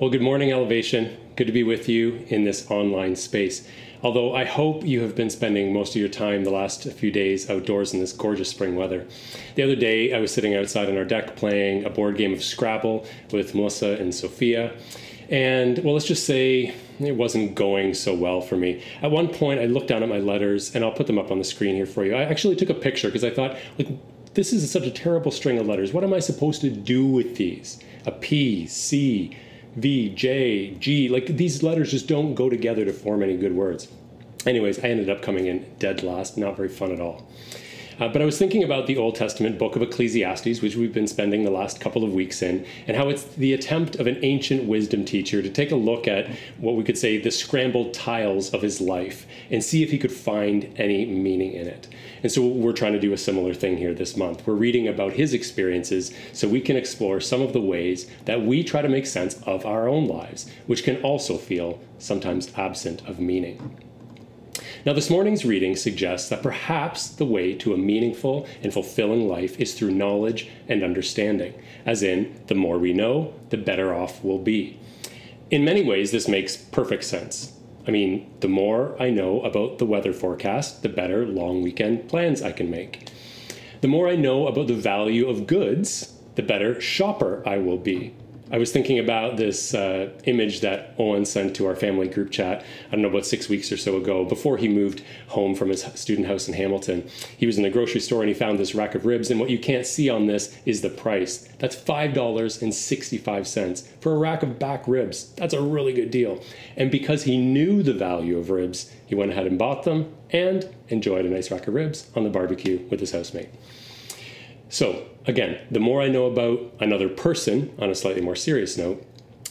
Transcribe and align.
Well, 0.00 0.08
good 0.08 0.22
morning, 0.22 0.50
Elevation. 0.50 1.14
Good 1.36 1.46
to 1.46 1.52
be 1.52 1.62
with 1.62 1.86
you 1.86 2.24
in 2.28 2.44
this 2.44 2.70
online 2.70 3.16
space. 3.16 3.68
Although 4.02 4.34
I 4.34 4.46
hope 4.46 4.82
you 4.82 5.02
have 5.02 5.14
been 5.14 5.28
spending 5.28 5.74
most 5.74 5.94
of 5.94 6.00
your 6.00 6.08
time 6.08 6.42
the 6.42 6.50
last 6.50 6.90
few 6.92 7.10
days 7.10 7.50
outdoors 7.50 7.92
in 7.92 8.00
this 8.00 8.14
gorgeous 8.14 8.48
spring 8.48 8.76
weather. 8.76 9.06
The 9.56 9.62
other 9.62 9.76
day, 9.76 10.14
I 10.14 10.20
was 10.20 10.32
sitting 10.32 10.54
outside 10.54 10.88
on 10.88 10.96
our 10.96 11.04
deck 11.04 11.36
playing 11.36 11.84
a 11.84 11.90
board 11.90 12.16
game 12.16 12.32
of 12.32 12.42
Scrabble 12.42 13.06
with 13.30 13.54
Melissa 13.54 13.98
and 14.00 14.14
Sophia. 14.14 14.74
And 15.28 15.80
well, 15.80 15.92
let's 15.92 16.06
just 16.06 16.24
say 16.24 16.74
it 16.98 17.16
wasn't 17.16 17.54
going 17.54 17.92
so 17.92 18.14
well 18.14 18.40
for 18.40 18.56
me. 18.56 18.82
At 19.02 19.10
one 19.10 19.28
point, 19.28 19.60
I 19.60 19.66
looked 19.66 19.88
down 19.88 20.02
at 20.02 20.08
my 20.08 20.18
letters, 20.18 20.74
and 20.74 20.82
I'll 20.82 20.92
put 20.92 21.08
them 21.08 21.18
up 21.18 21.30
on 21.30 21.36
the 21.36 21.44
screen 21.44 21.74
here 21.74 21.84
for 21.84 22.06
you. 22.06 22.14
I 22.14 22.22
actually 22.22 22.56
took 22.56 22.70
a 22.70 22.74
picture 22.74 23.08
because 23.08 23.22
I 23.22 23.28
thought, 23.28 23.54
like, 23.76 23.88
this 24.32 24.54
is 24.54 24.70
such 24.70 24.86
a 24.86 24.90
terrible 24.90 25.30
string 25.30 25.58
of 25.58 25.66
letters. 25.66 25.92
What 25.92 26.04
am 26.04 26.14
I 26.14 26.20
supposed 26.20 26.62
to 26.62 26.70
do 26.70 27.04
with 27.04 27.36
these? 27.36 27.80
A 28.06 28.12
P, 28.12 28.66
C, 28.66 29.36
V, 29.76 30.10
J, 30.10 30.74
G. 30.74 31.08
Like 31.08 31.26
these 31.26 31.62
letters 31.62 31.90
just 31.90 32.08
don't 32.08 32.34
go 32.34 32.50
together 32.50 32.84
to 32.84 32.92
form 32.92 33.22
any 33.22 33.36
good 33.36 33.54
words. 33.54 33.88
Anyways, 34.46 34.78
I 34.78 34.88
ended 34.88 35.10
up 35.10 35.22
coming 35.22 35.46
in 35.46 35.66
dead 35.78 36.02
last. 36.02 36.38
Not 36.38 36.56
very 36.56 36.68
fun 36.68 36.92
at 36.92 37.00
all. 37.00 37.28
Uh, 38.00 38.08
but 38.08 38.22
I 38.22 38.24
was 38.24 38.38
thinking 38.38 38.64
about 38.64 38.86
the 38.86 38.96
Old 38.96 39.14
Testament 39.14 39.58
book 39.58 39.76
of 39.76 39.82
Ecclesiastes, 39.82 40.62
which 40.62 40.74
we've 40.74 40.92
been 40.92 41.06
spending 41.06 41.44
the 41.44 41.50
last 41.50 41.80
couple 41.80 42.02
of 42.02 42.14
weeks 42.14 42.40
in, 42.40 42.64
and 42.86 42.96
how 42.96 43.10
it's 43.10 43.24
the 43.24 43.52
attempt 43.52 43.96
of 43.96 44.06
an 44.06 44.18
ancient 44.22 44.64
wisdom 44.64 45.04
teacher 45.04 45.42
to 45.42 45.50
take 45.50 45.70
a 45.70 45.76
look 45.76 46.08
at 46.08 46.26
what 46.56 46.76
we 46.76 46.82
could 46.82 46.96
say 46.96 47.18
the 47.18 47.30
scrambled 47.30 47.92
tiles 47.92 48.54
of 48.54 48.62
his 48.62 48.80
life 48.80 49.26
and 49.50 49.62
see 49.62 49.82
if 49.82 49.90
he 49.90 49.98
could 49.98 50.10
find 50.10 50.72
any 50.78 51.04
meaning 51.04 51.52
in 51.52 51.66
it. 51.66 51.88
And 52.22 52.32
so 52.32 52.46
we're 52.46 52.72
trying 52.72 52.94
to 52.94 52.98
do 53.00 53.12
a 53.12 53.18
similar 53.18 53.52
thing 53.52 53.76
here 53.76 53.92
this 53.92 54.16
month. 54.16 54.46
We're 54.46 54.54
reading 54.54 54.88
about 54.88 55.12
his 55.12 55.34
experiences 55.34 56.10
so 56.32 56.48
we 56.48 56.62
can 56.62 56.76
explore 56.76 57.20
some 57.20 57.42
of 57.42 57.52
the 57.52 57.60
ways 57.60 58.10
that 58.24 58.40
we 58.40 58.64
try 58.64 58.80
to 58.80 58.88
make 58.88 59.04
sense 59.04 59.42
of 59.42 59.66
our 59.66 59.88
own 59.88 60.08
lives, 60.08 60.50
which 60.66 60.84
can 60.84 61.02
also 61.02 61.36
feel 61.36 61.78
sometimes 61.98 62.50
absent 62.56 63.06
of 63.06 63.20
meaning. 63.20 63.89
Now, 64.86 64.94
this 64.94 65.10
morning's 65.10 65.44
reading 65.44 65.76
suggests 65.76 66.30
that 66.30 66.42
perhaps 66.42 67.08
the 67.08 67.26
way 67.26 67.54
to 67.54 67.74
a 67.74 67.78
meaningful 67.78 68.46
and 68.62 68.72
fulfilling 68.72 69.28
life 69.28 69.60
is 69.60 69.74
through 69.74 69.90
knowledge 69.90 70.48
and 70.68 70.82
understanding, 70.82 71.52
as 71.84 72.02
in, 72.02 72.40
the 72.46 72.54
more 72.54 72.78
we 72.78 72.94
know, 72.94 73.34
the 73.50 73.58
better 73.58 73.94
off 73.94 74.24
we'll 74.24 74.38
be. 74.38 74.80
In 75.50 75.64
many 75.64 75.82
ways, 75.82 76.12
this 76.12 76.28
makes 76.28 76.56
perfect 76.56 77.04
sense. 77.04 77.52
I 77.86 77.90
mean, 77.90 78.32
the 78.40 78.48
more 78.48 78.96
I 79.02 79.10
know 79.10 79.42
about 79.42 79.78
the 79.78 79.84
weather 79.84 80.14
forecast, 80.14 80.82
the 80.82 80.88
better 80.88 81.26
long 81.26 81.60
weekend 81.60 82.08
plans 82.08 82.40
I 82.40 82.52
can 82.52 82.70
make. 82.70 83.10
The 83.82 83.88
more 83.88 84.08
I 84.08 84.16
know 84.16 84.46
about 84.46 84.66
the 84.66 84.74
value 84.74 85.28
of 85.28 85.46
goods, 85.46 86.14
the 86.36 86.42
better 86.42 86.80
shopper 86.80 87.42
I 87.46 87.58
will 87.58 87.78
be. 87.78 88.14
I 88.52 88.58
was 88.58 88.72
thinking 88.72 88.98
about 88.98 89.36
this 89.36 89.74
uh, 89.74 90.10
image 90.24 90.58
that 90.60 90.96
Owen 90.98 91.24
sent 91.24 91.54
to 91.56 91.66
our 91.66 91.74
family 91.76 92.08
group 92.08 92.32
chat, 92.32 92.64
I 92.88 92.90
don't 92.90 93.02
know, 93.02 93.08
about 93.08 93.24
six 93.24 93.48
weeks 93.48 93.70
or 93.70 93.76
so 93.76 93.96
ago, 93.96 94.24
before 94.24 94.56
he 94.56 94.66
moved 94.66 95.04
home 95.28 95.54
from 95.54 95.68
his 95.68 95.84
student 95.94 96.26
house 96.26 96.48
in 96.48 96.54
Hamilton. 96.54 97.08
He 97.36 97.46
was 97.46 97.58
in 97.58 97.62
the 97.62 97.70
grocery 97.70 98.00
store 98.00 98.22
and 98.22 98.28
he 98.28 98.34
found 98.34 98.58
this 98.58 98.74
rack 98.74 98.96
of 98.96 99.06
ribs, 99.06 99.30
and 99.30 99.38
what 99.38 99.50
you 99.50 99.58
can't 99.58 99.86
see 99.86 100.10
on 100.10 100.26
this 100.26 100.58
is 100.66 100.80
the 100.80 100.90
price. 100.90 101.48
That's 101.58 101.76
$5.65 101.76 103.86
for 104.00 104.14
a 104.14 104.18
rack 104.18 104.42
of 104.42 104.58
back 104.58 104.88
ribs. 104.88 105.30
That's 105.36 105.54
a 105.54 105.62
really 105.62 105.92
good 105.92 106.10
deal. 106.10 106.42
And 106.76 106.90
because 106.90 107.22
he 107.22 107.36
knew 107.36 107.84
the 107.84 107.94
value 107.94 108.36
of 108.36 108.50
ribs, 108.50 108.92
he 109.06 109.14
went 109.14 109.30
ahead 109.30 109.46
and 109.46 109.60
bought 109.60 109.84
them 109.84 110.12
and 110.30 110.68
enjoyed 110.88 111.24
a 111.24 111.30
nice 111.30 111.52
rack 111.52 111.68
of 111.68 111.74
ribs 111.74 112.10
on 112.16 112.24
the 112.24 112.30
barbecue 112.30 112.84
with 112.90 112.98
his 112.98 113.12
housemate. 113.12 113.50
So, 114.70 115.08
again, 115.26 115.58
the 115.68 115.80
more 115.80 116.00
I 116.00 116.06
know 116.06 116.26
about 116.26 116.60
another 116.78 117.08
person 117.08 117.74
on 117.80 117.90
a 117.90 117.94
slightly 117.94 118.22
more 118.22 118.36
serious 118.36 118.78
note, 118.78 119.04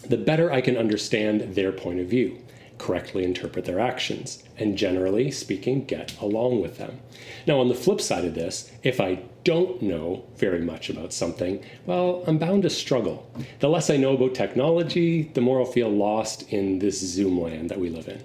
the 0.07 0.17
better 0.17 0.49
I 0.49 0.61
can 0.61 0.77
understand 0.77 1.55
their 1.55 1.73
point 1.73 1.99
of 1.99 2.07
view, 2.07 2.41
correctly 2.77 3.25
interpret 3.25 3.65
their 3.65 3.81
actions, 3.81 4.41
and 4.57 4.77
generally 4.77 5.29
speaking, 5.29 5.83
get 5.83 6.17
along 6.21 6.61
with 6.61 6.77
them. 6.77 7.01
Now, 7.45 7.59
on 7.59 7.67
the 7.67 7.75
flip 7.75 7.99
side 7.99 8.23
of 8.23 8.33
this, 8.33 8.71
if 8.81 9.01
I 9.01 9.21
don't 9.43 9.81
know 9.81 10.23
very 10.37 10.61
much 10.61 10.89
about 10.89 11.11
something, 11.11 11.65
well, 11.85 12.23
I'm 12.25 12.37
bound 12.37 12.63
to 12.63 12.69
struggle. 12.69 13.29
The 13.59 13.67
less 13.67 13.89
I 13.89 13.97
know 13.97 14.13
about 14.13 14.35
technology, 14.35 15.23
the 15.33 15.41
more 15.41 15.59
I'll 15.59 15.65
feel 15.65 15.89
lost 15.89 16.53
in 16.53 16.79
this 16.79 16.97
Zoom 17.01 17.41
land 17.41 17.69
that 17.69 17.79
we 17.79 17.89
live 17.89 18.07
in. 18.07 18.23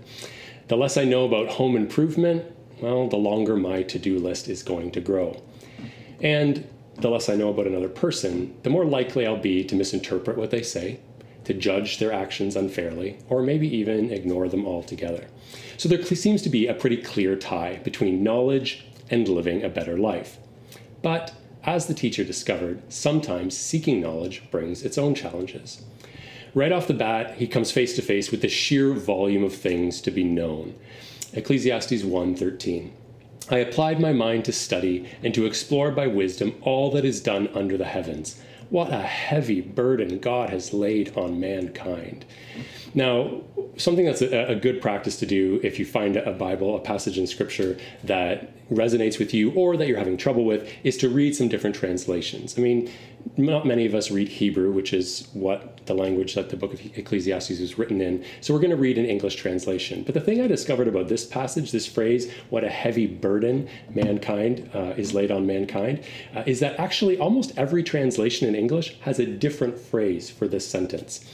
The 0.69 0.77
less 0.77 0.97
I 0.97 1.05
know 1.05 1.25
about 1.25 1.49
home 1.49 1.77
improvement, 1.77 2.45
well, 2.81 3.09
the 3.09 3.17
longer 3.17 3.57
my 3.57 3.83
to 3.83 3.99
do 3.99 4.21
list 4.21 4.49
is 4.49 4.63
going 4.63 4.93
to 4.93 5.01
grow. 5.01 5.43
And 6.21 6.69
the 6.97 7.11
less 7.11 7.29
I 7.29 7.37
know 7.37 7.49
about 7.49 7.67
another 7.67 7.89
person, 7.89 8.55
the 8.63 8.71
more 8.71 8.85
likely 8.85 9.27
I'll 9.27 9.37
be 9.37 9.65
to 9.65 9.77
misinterpret 9.77 10.37
what 10.37 10.51
they 10.51 10.63
say, 10.63 11.01
to 11.45 11.55
judge 11.55 11.99
their 11.99 12.13
actions 12.13 12.57
unfairly, 12.57 13.19
or 13.29 13.43
maybe 13.43 13.69
even 13.77 14.11
ignore 14.11 14.49
them 14.49 14.67
altogether. 14.67 15.27
So 15.77 15.89
there 15.89 16.03
seems 16.03 16.43
to 16.43 16.49
be 16.49 16.67
a 16.67 16.75
pretty 16.75 16.97
clear 16.97 17.37
tie 17.37 17.81
between 17.85 18.23
knowledge 18.23 18.87
and 19.11 19.29
living 19.29 19.63
a 19.63 19.69
better 19.69 19.99
life. 19.99 20.39
But 21.03 21.35
as 21.65 21.87
the 21.87 21.95
teacher 21.95 22.25
discovered, 22.25 22.83
sometimes 22.93 23.57
seeking 23.57 24.01
knowledge 24.01 24.43
brings 24.51 24.83
its 24.83 24.99
own 24.99 25.15
challenges. 25.15 25.83
Right 26.55 26.73
off 26.73 26.87
the 26.87 26.95
bat, 26.95 27.35
he 27.37 27.47
comes 27.47 27.73
face 27.73 27.97
to 27.97 28.03
face 28.03 28.31
with 28.31 28.41
the 28.41 28.49
sheer 28.49 28.93
volume 28.93 29.43
of 29.43 29.55
things 29.55 30.01
to 30.03 30.11
be 30.11 30.25
known. 30.25 30.75
Ecclesiastes 31.33 32.05
1:13. 32.05 32.93
I 33.51 33.59
applied 33.59 34.01
my 34.01 34.13
mind 34.13 34.47
to 34.47 34.53
study 34.53 35.07
and 35.23 35.35
to 35.35 35.45
explore 35.45 35.91
by 35.91 36.07
wisdom 36.07 36.55
all 36.63 36.91
that 36.93 37.05
is 37.05 37.21
done 37.21 37.49
under 37.55 37.77
the 37.77 37.85
heavens. 37.85 38.41
What 38.71 38.93
a 38.93 39.03
heavy 39.03 39.61
burden 39.61 40.19
God 40.19 40.51
has 40.51 40.73
laid 40.73 41.17
on 41.17 41.39
mankind. 41.39 42.25
Now, 42.95 43.43
something 43.77 44.05
that's 44.05 44.23
a, 44.23 44.53
a, 44.53 44.55
good 44.55 44.81
practice 44.81 45.19
to 45.19 45.27
do 45.27 45.61
if 45.65 45.81
you 45.81 45.85
find 45.85 46.17
a 46.17 46.33
Bible, 46.33 46.77
a 46.77 46.81
passage 46.81 47.19
in 47.19 47.27
Scripture 47.27 47.77
that 48.05 48.53
resonates 48.71 49.19
with 49.19 49.35
you 49.35 49.51
or 49.53 49.77
that 49.77 49.89
you're 49.89 49.99
having 49.99 50.17
trouble 50.17 50.45
with, 50.45 50.71
is 50.85 50.97
to 50.99 51.09
read 51.09 51.35
some 51.35 51.49
different 51.49 51.75
translations. 51.75 52.57
I 52.57 52.63
mean, 52.63 52.91
not 53.37 53.67
many 53.67 53.85
of 53.85 53.95
us 53.95 54.11
read 54.11 54.29
Hebrew, 54.29 54.71
which 54.71 54.93
is 54.93 55.29
what 55.33 55.87
the 55.87 55.95
language 55.95 56.35
that 56.35 56.51
the 56.51 56.57
book 56.57 56.73
of 56.73 56.81
Ecclesiastes 56.97 57.51
is 57.51 57.79
written 57.79 58.01
in. 58.01 58.25
So 58.41 58.55
we're 58.55 58.61
going 58.61 58.71
to 58.71 58.77
read 58.77 58.97
an 58.97 59.07
English 59.07 59.37
translation. 59.37 60.03
But 60.03 60.15
the 60.15 60.21
thing 60.21 60.41
I 60.41 60.47
discovered 60.47 60.89
about 60.89 61.09
this 61.09 61.27
passage, 61.27 61.73
this 61.73 61.87
phrase, 61.87 62.31
what 62.51 62.65
a 62.65 62.71
heavy 62.71 63.07
burden 63.07 63.69
mankind 63.91 64.71
uh, 64.73 64.95
is 64.97 65.15
laid 65.15 65.31
on 65.31 65.47
mankind, 65.47 66.05
uh, 66.35 66.45
is 66.47 66.61
that 66.61 66.79
actually 66.79 67.19
almost 67.19 67.53
every 67.57 67.83
translation 67.83 68.47
in 68.47 68.55
English 68.55 68.99
has 69.01 69.19
a 69.19 69.27
different 69.27 69.79
phrase 69.79 70.31
for 70.31 70.47
this 70.47 70.67
sentence. 70.67 71.25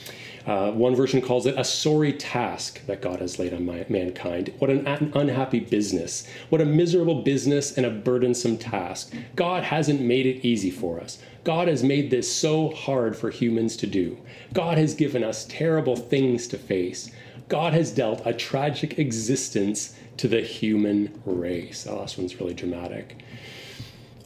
Uh, 0.46 0.70
one 0.70 0.94
version 0.94 1.20
calls 1.20 1.46
it 1.46 1.58
a 1.58 1.64
sorry 1.64 2.12
task 2.12 2.84
that 2.86 3.02
God 3.02 3.20
has 3.20 3.38
laid 3.38 3.52
on 3.52 3.66
my, 3.66 3.84
mankind. 3.88 4.52
What 4.58 4.70
an, 4.70 4.86
an 4.86 5.12
unhappy 5.14 5.60
business. 5.60 6.26
What 6.48 6.60
a 6.60 6.64
miserable 6.64 7.22
business 7.22 7.76
and 7.76 7.84
a 7.84 7.90
burdensome 7.90 8.56
task. 8.56 9.12
God 9.36 9.62
hasn't 9.64 10.00
made 10.00 10.26
it 10.26 10.44
easy 10.44 10.70
for 10.70 11.00
us. 11.00 11.18
God 11.44 11.68
has 11.68 11.82
made 11.82 12.10
this 12.10 12.32
so 12.32 12.70
hard 12.70 13.16
for 13.16 13.30
humans 13.30 13.76
to 13.78 13.86
do. 13.86 14.18
God 14.52 14.78
has 14.78 14.94
given 14.94 15.24
us 15.24 15.46
terrible 15.48 15.96
things 15.96 16.46
to 16.48 16.58
face. 16.58 17.10
God 17.48 17.72
has 17.72 17.90
dealt 17.90 18.22
a 18.24 18.32
tragic 18.32 18.98
existence 18.98 19.96
to 20.18 20.28
the 20.28 20.40
human 20.40 21.20
race. 21.24 21.86
Oh, 21.88 21.96
last 21.96 22.18
one's 22.18 22.38
really 22.38 22.54
dramatic 22.54 23.22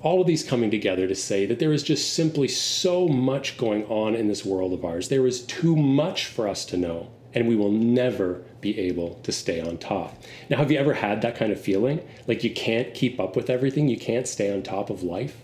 all 0.05 0.21
of 0.21 0.27
these 0.27 0.45
coming 0.45 0.71
together 0.71 1.09
to 1.09 1.15
say 1.15 1.47
that 1.47 1.59
there 1.59 1.73
is 1.73 1.83
just 1.83 2.13
simply 2.13 2.47
so 2.47 3.09
much 3.09 3.57
going 3.57 3.85
on 3.87 4.15
in 4.15 4.29
this 4.29 4.45
world 4.45 4.75
of 4.75 4.85
ours. 4.85 5.09
There 5.09 5.27
is 5.27 5.41
too 5.41 5.75
much 5.75 6.27
for 6.27 6.47
us 6.47 6.67
to 6.67 6.77
know, 6.77 7.09
and 7.33 7.49
we 7.49 7.57
will 7.57 7.73
never 7.73 8.43
be 8.61 8.79
able 8.79 9.15
to 9.23 9.33
stay 9.33 9.63
on 9.63 9.79
top. 9.79 10.23
Now, 10.51 10.59
have 10.59 10.71
you 10.71 10.79
ever 10.79 10.93
had 10.93 11.23
that 11.23 11.37
kind 11.37 11.51
of 11.51 11.61
feeling? 11.61 12.07
Like 12.27 12.45
you 12.45 12.53
can't 12.53 12.93
keep 12.93 13.19
up 13.19 13.35
with 13.35 13.49
everything, 13.49 13.89
you 13.89 13.99
can't 13.99 14.29
stay 14.29 14.53
on 14.53 14.63
top 14.63 14.91
of 14.91 15.03
life? 15.03 15.39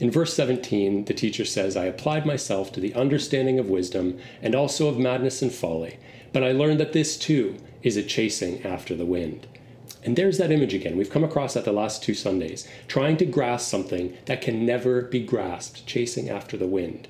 In 0.00 0.10
verse 0.10 0.34
17, 0.34 1.06
the 1.06 1.14
teacher 1.14 1.46
says, 1.46 1.78
I 1.78 1.86
applied 1.86 2.26
myself 2.26 2.70
to 2.72 2.80
the 2.80 2.94
understanding 2.94 3.58
of 3.58 3.70
wisdom 3.70 4.18
and 4.42 4.54
also 4.54 4.88
of 4.88 4.98
madness 4.98 5.40
and 5.40 5.52
folly, 5.52 5.98
but 6.34 6.44
I 6.44 6.52
learned 6.52 6.80
that 6.80 6.92
this 6.92 7.16
too 7.16 7.56
is 7.82 7.96
a 7.96 8.02
chasing 8.02 8.62
after 8.66 8.94
the 8.94 9.06
wind. 9.06 9.46
And 10.02 10.16
there's 10.16 10.38
that 10.38 10.50
image 10.50 10.74
again. 10.74 10.96
We've 10.96 11.10
come 11.10 11.24
across 11.24 11.54
that 11.54 11.64
the 11.64 11.72
last 11.72 12.02
two 12.02 12.14
Sundays, 12.14 12.66
trying 12.88 13.16
to 13.18 13.26
grasp 13.26 13.68
something 13.68 14.16
that 14.26 14.40
can 14.40 14.64
never 14.64 15.02
be 15.02 15.20
grasped, 15.20 15.86
chasing 15.86 16.30
after 16.30 16.56
the 16.56 16.66
wind. 16.66 17.08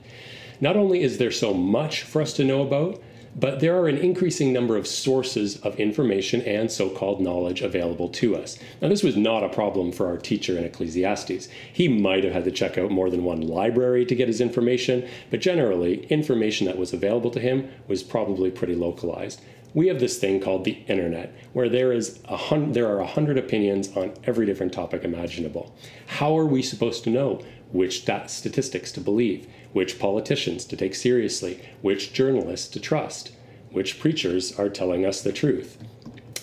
Not 0.60 0.76
only 0.76 1.02
is 1.02 1.18
there 1.18 1.30
so 1.30 1.54
much 1.54 2.02
for 2.02 2.20
us 2.20 2.32
to 2.34 2.44
know 2.44 2.62
about, 2.62 3.00
but 3.38 3.60
there 3.60 3.76
are 3.76 3.86
an 3.86 3.96
increasing 3.96 4.52
number 4.52 4.76
of 4.76 4.88
sources 4.88 5.56
of 5.58 5.78
information 5.78 6.42
and 6.42 6.70
so 6.70 6.90
called 6.90 7.20
knowledge 7.20 7.62
available 7.62 8.08
to 8.08 8.34
us. 8.34 8.58
Now, 8.82 8.88
this 8.88 9.04
was 9.04 9.16
not 9.16 9.44
a 9.44 9.48
problem 9.48 9.92
for 9.92 10.08
our 10.08 10.16
teacher 10.16 10.58
in 10.58 10.64
Ecclesiastes. 10.64 11.48
He 11.72 11.86
might 11.86 12.24
have 12.24 12.32
had 12.32 12.44
to 12.44 12.50
check 12.50 12.76
out 12.76 12.90
more 12.90 13.08
than 13.08 13.22
one 13.22 13.40
library 13.40 14.04
to 14.06 14.16
get 14.16 14.26
his 14.26 14.40
information, 14.40 15.08
but 15.30 15.40
generally, 15.40 16.06
information 16.06 16.66
that 16.66 16.78
was 16.78 16.92
available 16.92 17.30
to 17.30 17.40
him 17.40 17.70
was 17.86 18.02
probably 18.02 18.50
pretty 18.50 18.74
localized 18.74 19.40
we 19.74 19.86
have 19.88 20.00
this 20.00 20.18
thing 20.18 20.40
called 20.40 20.64
the 20.64 20.78
internet 20.88 21.34
where 21.52 21.68
there 21.68 21.92
is 21.92 22.20
a 22.26 22.36
hun- 22.36 22.72
there 22.72 22.88
are 22.88 23.00
a 23.00 23.06
hundred 23.06 23.38
opinions 23.38 23.96
on 23.96 24.12
every 24.24 24.46
different 24.46 24.72
topic 24.72 25.04
imaginable 25.04 25.74
how 26.06 26.36
are 26.36 26.46
we 26.46 26.62
supposed 26.62 27.04
to 27.04 27.10
know 27.10 27.40
which 27.72 28.04
statistics 28.26 28.92
to 28.92 29.00
believe, 29.00 29.46
which 29.72 29.98
politicians 29.98 30.64
to 30.64 30.76
take 30.76 30.94
seriously, 30.94 31.60
which 31.82 32.12
journalists 32.12 32.68
to 32.68 32.80
trust, 32.80 33.32
which 33.70 34.00
preachers 34.00 34.58
are 34.58 34.68
telling 34.68 35.06
us 35.06 35.22
the 35.22 35.32
truth. 35.32 35.78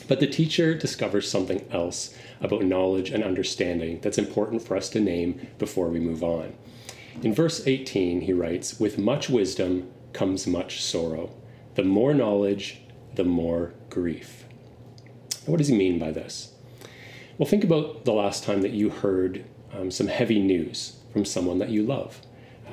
But 0.08 0.20
the 0.22 0.28
teacher 0.28 0.74
discovers 0.74 1.30
something 1.30 1.66
else 1.70 2.16
about 2.40 2.64
knowledge 2.64 3.10
and 3.10 3.24
understanding 3.24 4.00
that's 4.02 4.18
important 4.18 4.62
for 4.62 4.78
us 4.78 4.90
to 4.90 5.02
name 5.02 5.48
before 5.60 5.90
we 5.90 6.00
move 6.00 6.24
on. 6.24 6.54
In 7.22 7.34
verse 7.34 7.66
18, 7.68 8.22
he 8.22 8.32
writes, 8.32 8.80
With 8.80 8.98
much 8.98 9.30
wisdom 9.30 9.92
comes 10.14 10.48
much 10.48 10.82
sorrow. 10.82 11.32
The 11.76 11.84
more 11.84 12.14
knowledge, 12.14 12.82
the 13.18 13.26
more 13.26 13.74
grief. 13.90 14.46
What 15.46 15.58
does 15.58 15.68
he 15.68 15.76
mean 15.76 16.00
by 16.00 16.12
this? 16.12 16.54
Well, 17.38 17.50
think 17.50 17.64
about 17.64 18.06
the 18.06 18.14
last 18.14 18.44
time 18.44 18.62
that 18.62 18.72
you 18.72 18.90
heard 18.90 19.44
um, 19.74 19.92
some 19.92 20.08
heavy 20.08 20.40
news 20.40 20.98
from 21.12 21.26
someone 21.26 21.60
that 21.60 21.70
you 21.70 21.84
love. 21.84 22.22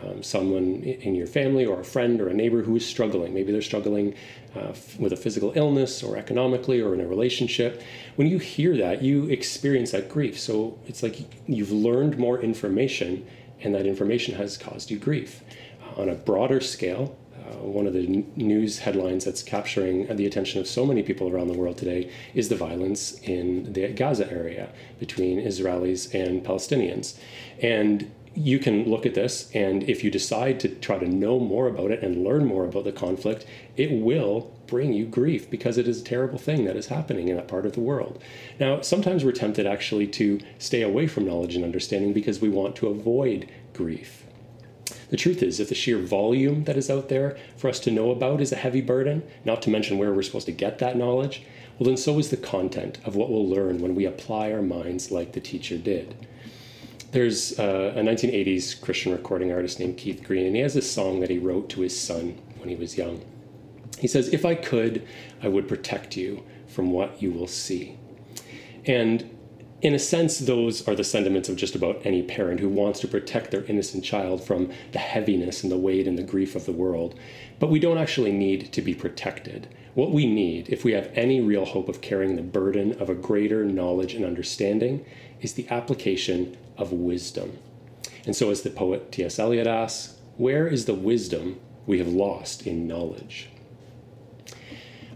Um, 0.02 0.22
someone 0.22 0.82
in 0.82 1.14
your 1.14 1.26
family 1.26 1.64
or 1.64 1.80
a 1.80 1.84
friend 1.84 2.20
or 2.20 2.28
a 2.28 2.34
neighbor 2.34 2.62
who 2.62 2.76
is 2.76 2.84
struggling. 2.84 3.32
Maybe 3.32 3.52
they're 3.52 3.62
struggling 3.62 4.14
uh, 4.54 4.70
f- 4.70 4.98
with 4.98 5.12
a 5.12 5.16
physical 5.16 5.52
illness 5.54 6.02
or 6.02 6.16
economically 6.16 6.80
or 6.80 6.94
in 6.94 7.00
a 7.00 7.06
relationship. 7.06 7.82
When 8.16 8.28
you 8.28 8.38
hear 8.38 8.76
that, 8.76 9.02
you 9.02 9.26
experience 9.30 9.92
that 9.92 10.08
grief. 10.08 10.38
So 10.38 10.78
it's 10.86 11.02
like 11.02 11.16
you've 11.46 11.72
learned 11.72 12.18
more 12.18 12.38
information, 12.40 13.26
and 13.60 13.74
that 13.74 13.86
information 13.86 14.34
has 14.34 14.58
caused 14.58 14.90
you 14.90 14.98
grief. 14.98 15.42
Uh, 15.82 16.02
on 16.02 16.08
a 16.10 16.14
broader 16.14 16.60
scale, 16.60 17.16
uh, 17.46 17.56
one 17.56 17.86
of 17.86 17.92
the 17.92 18.06
n- 18.06 18.32
news 18.36 18.80
headlines 18.80 19.24
that's 19.24 19.42
capturing 19.42 20.14
the 20.16 20.26
attention 20.26 20.60
of 20.60 20.66
so 20.66 20.86
many 20.86 21.02
people 21.02 21.28
around 21.28 21.48
the 21.48 21.58
world 21.58 21.76
today 21.76 22.10
is 22.34 22.48
the 22.48 22.56
violence 22.56 23.20
in 23.20 23.72
the 23.72 23.88
Gaza 23.88 24.30
area 24.32 24.70
between 24.98 25.38
Israelis 25.38 26.14
and 26.14 26.44
Palestinians. 26.44 27.16
And 27.62 28.10
you 28.34 28.58
can 28.58 28.84
look 28.90 29.06
at 29.06 29.14
this, 29.14 29.50
and 29.54 29.82
if 29.84 30.02
you 30.02 30.10
decide 30.10 30.58
to 30.60 30.68
try 30.68 30.98
to 30.98 31.06
know 31.06 31.38
more 31.38 31.68
about 31.68 31.90
it 31.90 32.02
and 32.02 32.24
learn 32.24 32.44
more 32.44 32.64
about 32.64 32.84
the 32.84 32.92
conflict, 32.92 33.46
it 33.76 33.92
will 33.92 34.52
bring 34.66 34.92
you 34.92 35.06
grief 35.06 35.48
because 35.50 35.78
it 35.78 35.86
is 35.86 36.00
a 36.00 36.04
terrible 36.04 36.38
thing 36.38 36.64
that 36.64 36.76
is 36.76 36.86
happening 36.86 37.28
in 37.28 37.36
that 37.36 37.46
part 37.46 37.66
of 37.66 37.74
the 37.74 37.80
world. 37.80 38.20
Now, 38.58 38.80
sometimes 38.80 39.24
we're 39.24 39.32
tempted 39.32 39.66
actually 39.66 40.08
to 40.08 40.40
stay 40.58 40.82
away 40.82 41.06
from 41.06 41.26
knowledge 41.26 41.54
and 41.54 41.64
understanding 41.64 42.12
because 42.12 42.40
we 42.40 42.48
want 42.48 42.74
to 42.76 42.88
avoid 42.88 43.48
grief. 43.72 44.23
The 45.14 45.18
truth 45.18 45.44
is, 45.44 45.60
if 45.60 45.68
the 45.68 45.76
sheer 45.76 45.98
volume 45.98 46.64
that 46.64 46.76
is 46.76 46.90
out 46.90 47.08
there 47.08 47.36
for 47.56 47.68
us 47.68 47.78
to 47.78 47.92
know 47.92 48.10
about 48.10 48.40
is 48.40 48.50
a 48.50 48.56
heavy 48.56 48.80
burden, 48.80 49.22
not 49.44 49.62
to 49.62 49.70
mention 49.70 49.96
where 49.96 50.12
we're 50.12 50.24
supposed 50.24 50.46
to 50.46 50.52
get 50.52 50.80
that 50.80 50.96
knowledge, 50.96 51.44
well, 51.78 51.86
then 51.86 51.96
so 51.96 52.18
is 52.18 52.30
the 52.30 52.36
content 52.36 52.98
of 53.04 53.14
what 53.14 53.30
we'll 53.30 53.48
learn 53.48 53.78
when 53.78 53.94
we 53.94 54.06
apply 54.06 54.50
our 54.50 54.60
minds 54.60 55.12
like 55.12 55.30
the 55.30 55.38
teacher 55.38 55.78
did. 55.78 56.16
There's 57.12 57.56
uh, 57.60 57.92
a 57.94 58.00
1980s 58.00 58.80
Christian 58.80 59.12
recording 59.12 59.52
artist 59.52 59.78
named 59.78 59.98
Keith 59.98 60.24
Green, 60.24 60.46
and 60.46 60.56
he 60.56 60.62
has 60.62 60.74
this 60.74 60.90
song 60.90 61.20
that 61.20 61.30
he 61.30 61.38
wrote 61.38 61.68
to 61.68 61.82
his 61.82 61.96
son 61.96 62.36
when 62.58 62.68
he 62.68 62.74
was 62.74 62.98
young. 62.98 63.24
He 64.00 64.08
says, 64.08 64.30
If 64.30 64.44
I 64.44 64.56
could, 64.56 65.06
I 65.40 65.46
would 65.46 65.68
protect 65.68 66.16
you 66.16 66.42
from 66.66 66.90
what 66.90 67.22
you 67.22 67.30
will 67.30 67.46
see. 67.46 67.96
And 68.84 69.30
in 69.84 69.94
a 69.94 69.98
sense, 69.98 70.38
those 70.38 70.88
are 70.88 70.94
the 70.94 71.04
sentiments 71.04 71.50
of 71.50 71.56
just 71.56 71.74
about 71.74 72.00
any 72.04 72.22
parent 72.22 72.58
who 72.58 72.70
wants 72.70 73.00
to 73.00 73.06
protect 73.06 73.50
their 73.50 73.64
innocent 73.64 74.02
child 74.02 74.42
from 74.42 74.72
the 74.92 74.98
heaviness 74.98 75.62
and 75.62 75.70
the 75.70 75.76
weight 75.76 76.08
and 76.08 76.16
the 76.16 76.22
grief 76.22 76.56
of 76.56 76.64
the 76.64 76.72
world. 76.72 77.14
But 77.60 77.68
we 77.68 77.78
don't 77.78 77.98
actually 77.98 78.32
need 78.32 78.72
to 78.72 78.80
be 78.80 78.94
protected. 78.94 79.68
What 79.92 80.10
we 80.10 80.26
need, 80.26 80.70
if 80.70 80.84
we 80.84 80.92
have 80.92 81.10
any 81.14 81.42
real 81.42 81.66
hope 81.66 81.90
of 81.90 82.00
carrying 82.00 82.34
the 82.34 82.42
burden 82.42 82.98
of 82.98 83.10
a 83.10 83.14
greater 83.14 83.62
knowledge 83.62 84.14
and 84.14 84.24
understanding, 84.24 85.04
is 85.42 85.52
the 85.52 85.68
application 85.68 86.56
of 86.78 86.90
wisdom. 86.90 87.58
And 88.24 88.34
so, 88.34 88.50
as 88.50 88.62
the 88.62 88.70
poet 88.70 89.12
T.S. 89.12 89.38
Eliot 89.38 89.66
asks, 89.66 90.16
where 90.38 90.66
is 90.66 90.86
the 90.86 90.94
wisdom 90.94 91.60
we 91.86 91.98
have 91.98 92.08
lost 92.08 92.66
in 92.66 92.88
knowledge? 92.88 93.50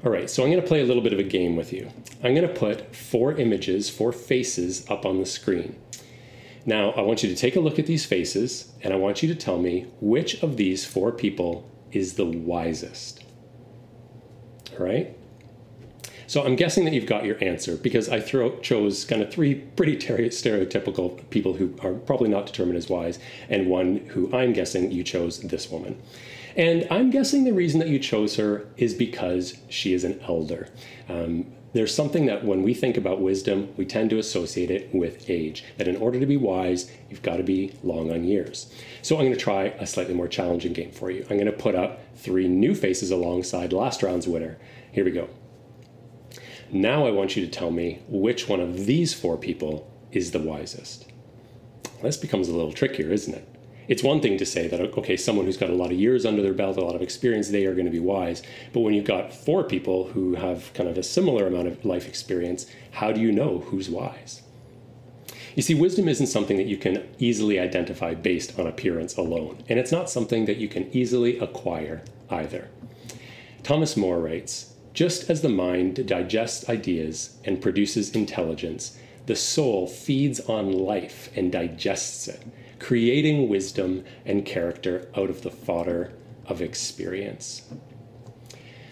All 0.04 0.12
right, 0.12 0.30
so 0.30 0.44
I'm 0.44 0.50
going 0.50 0.62
to 0.62 0.68
play 0.68 0.80
a 0.80 0.84
little 0.84 1.02
bit 1.02 1.12
of 1.12 1.18
a 1.18 1.24
game 1.24 1.56
with 1.56 1.72
you. 1.72 1.90
I'm 2.22 2.32
going 2.32 2.46
to 2.46 2.54
put 2.54 2.94
four 2.94 3.32
images, 3.32 3.90
four 3.90 4.12
faces 4.12 4.88
up 4.88 5.04
on 5.04 5.18
the 5.18 5.26
screen. 5.26 5.76
Now, 6.64 6.90
I 6.90 7.00
want 7.00 7.24
you 7.24 7.28
to 7.28 7.34
take 7.34 7.56
a 7.56 7.60
look 7.60 7.80
at 7.80 7.86
these 7.86 8.06
faces, 8.06 8.72
and 8.82 8.94
I 8.94 8.96
want 8.96 9.24
you 9.24 9.28
to 9.28 9.34
tell 9.34 9.58
me 9.58 9.86
which 10.00 10.40
of 10.40 10.56
these 10.56 10.84
four 10.84 11.10
people 11.10 11.68
is 11.90 12.14
the 12.14 12.26
wisest. 12.26 13.24
All 14.78 14.86
right? 14.86 15.16
So 16.28 16.44
I'm 16.44 16.54
guessing 16.54 16.84
that 16.84 16.92
you've 16.92 17.06
got 17.06 17.24
your 17.24 17.42
answer 17.42 17.76
because 17.76 18.08
I 18.08 18.20
throw, 18.20 18.56
chose 18.60 19.04
kind 19.04 19.22
of 19.22 19.32
three 19.32 19.54
pretty 19.56 19.96
stereotypical 19.96 21.28
people 21.30 21.54
who 21.54 21.74
are 21.80 21.94
probably 21.94 22.28
not 22.28 22.46
determined 22.46 22.76
as 22.76 22.88
wise, 22.88 23.18
and 23.48 23.66
one 23.66 23.96
who 24.10 24.32
I'm 24.32 24.52
guessing 24.52 24.92
you 24.92 25.02
chose 25.02 25.40
this 25.40 25.68
woman. 25.70 26.00
And 26.58 26.88
I'm 26.90 27.10
guessing 27.10 27.44
the 27.44 27.52
reason 27.52 27.78
that 27.78 27.88
you 27.88 28.00
chose 28.00 28.34
her 28.34 28.66
is 28.76 28.92
because 28.92 29.56
she 29.68 29.94
is 29.94 30.02
an 30.02 30.20
elder. 30.26 30.68
Um, 31.08 31.46
there's 31.72 31.94
something 31.94 32.26
that 32.26 32.44
when 32.44 32.64
we 32.64 32.74
think 32.74 32.96
about 32.96 33.20
wisdom, 33.20 33.72
we 33.76 33.84
tend 33.84 34.10
to 34.10 34.18
associate 34.18 34.68
it 34.68 34.92
with 34.92 35.30
age. 35.30 35.62
That 35.76 35.86
in 35.86 35.96
order 35.96 36.18
to 36.18 36.26
be 36.26 36.36
wise, 36.36 36.90
you've 37.08 37.22
got 37.22 37.36
to 37.36 37.44
be 37.44 37.74
long 37.84 38.10
on 38.10 38.24
years. 38.24 38.74
So 39.02 39.16
I'm 39.16 39.22
going 39.26 39.34
to 39.34 39.40
try 39.40 39.66
a 39.78 39.86
slightly 39.86 40.14
more 40.14 40.26
challenging 40.26 40.72
game 40.72 40.90
for 40.90 41.12
you. 41.12 41.24
I'm 41.30 41.36
going 41.36 41.46
to 41.46 41.52
put 41.52 41.76
up 41.76 42.00
three 42.16 42.48
new 42.48 42.74
faces 42.74 43.12
alongside 43.12 43.72
last 43.72 44.02
round's 44.02 44.26
winner. 44.26 44.58
Here 44.90 45.04
we 45.04 45.12
go. 45.12 45.28
Now 46.72 47.06
I 47.06 47.12
want 47.12 47.36
you 47.36 47.46
to 47.46 47.50
tell 47.50 47.70
me 47.70 48.02
which 48.08 48.48
one 48.48 48.60
of 48.60 48.86
these 48.86 49.14
four 49.14 49.36
people 49.36 49.88
is 50.10 50.32
the 50.32 50.40
wisest. 50.40 51.06
This 52.02 52.16
becomes 52.16 52.48
a 52.48 52.56
little 52.56 52.72
trickier, 52.72 53.12
isn't 53.12 53.34
it? 53.34 53.57
It's 53.88 54.02
one 54.02 54.20
thing 54.20 54.36
to 54.36 54.46
say 54.46 54.68
that, 54.68 54.80
okay, 54.98 55.16
someone 55.16 55.46
who's 55.46 55.56
got 55.56 55.70
a 55.70 55.74
lot 55.74 55.90
of 55.90 55.98
years 55.98 56.26
under 56.26 56.42
their 56.42 56.52
belt, 56.52 56.76
a 56.76 56.84
lot 56.84 56.94
of 56.94 57.00
experience, 57.00 57.48
they 57.48 57.64
are 57.64 57.72
going 57.72 57.86
to 57.86 57.90
be 57.90 57.98
wise. 57.98 58.42
But 58.74 58.80
when 58.80 58.92
you've 58.92 59.06
got 59.06 59.32
four 59.32 59.64
people 59.64 60.08
who 60.08 60.34
have 60.34 60.72
kind 60.74 60.88
of 60.88 60.98
a 60.98 61.02
similar 61.02 61.46
amount 61.46 61.68
of 61.68 61.84
life 61.84 62.06
experience, 62.06 62.66
how 62.92 63.12
do 63.12 63.20
you 63.20 63.32
know 63.32 63.60
who's 63.60 63.88
wise? 63.88 64.42
You 65.56 65.62
see, 65.62 65.74
wisdom 65.74 66.06
isn't 66.06 66.26
something 66.26 66.58
that 66.58 66.66
you 66.66 66.76
can 66.76 67.08
easily 67.18 67.58
identify 67.58 68.14
based 68.14 68.58
on 68.58 68.66
appearance 68.66 69.16
alone, 69.16 69.64
and 69.68 69.78
it's 69.78 69.90
not 69.90 70.10
something 70.10 70.44
that 70.44 70.58
you 70.58 70.68
can 70.68 70.88
easily 70.94 71.38
acquire 71.38 72.02
either. 72.30 72.68
Thomas 73.62 73.96
Moore 73.96 74.20
writes 74.20 74.74
just 74.92 75.30
as 75.30 75.42
the 75.42 75.48
mind 75.48 76.06
digests 76.06 76.68
ideas 76.68 77.38
and 77.44 77.62
produces 77.62 78.14
intelligence, 78.14 78.98
the 79.26 79.36
soul 79.36 79.86
feeds 79.86 80.40
on 80.40 80.72
life 80.72 81.30
and 81.36 81.52
digests 81.52 82.28
it, 82.28 82.42
creating 82.78 83.48
wisdom 83.48 84.04
and 84.24 84.44
character 84.44 85.08
out 85.16 85.30
of 85.30 85.42
the 85.42 85.50
fodder 85.50 86.12
of 86.46 86.62
experience. 86.62 87.62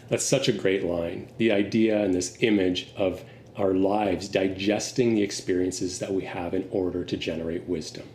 That's 0.09 0.25
such 0.25 0.49
a 0.49 0.53
great 0.53 0.85
line. 0.85 1.29
The 1.39 1.53
idea 1.53 2.03
and 2.03 2.15
this 2.15 2.37
image 2.41 2.93
of 2.97 3.25
our 3.57 3.75
lives 3.75 4.29
digesting 4.29 5.15
the 5.15 5.23
experiences 5.23 5.99
that 5.99 6.13
we 6.13 6.25
have 6.25 6.55
in 6.55 6.69
order 6.71 7.05
to 7.05 7.17
generate 7.17 7.69
wisdom. 7.69 8.07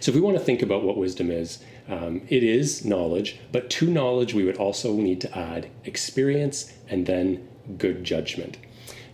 So, 0.00 0.10
if 0.10 0.14
we 0.14 0.20
want 0.20 0.36
to 0.36 0.42
think 0.42 0.62
about 0.62 0.82
what 0.82 0.96
wisdom 0.96 1.30
is, 1.30 1.62
um, 1.88 2.22
it 2.28 2.42
is 2.42 2.84
knowledge, 2.84 3.38
but 3.52 3.68
to 3.70 3.90
knowledge, 3.90 4.34
we 4.34 4.44
would 4.44 4.56
also 4.56 4.94
need 4.94 5.20
to 5.20 5.38
add 5.38 5.70
experience 5.84 6.72
and 6.88 7.06
then 7.06 7.46
good 7.78 8.04
judgment. 8.04 8.56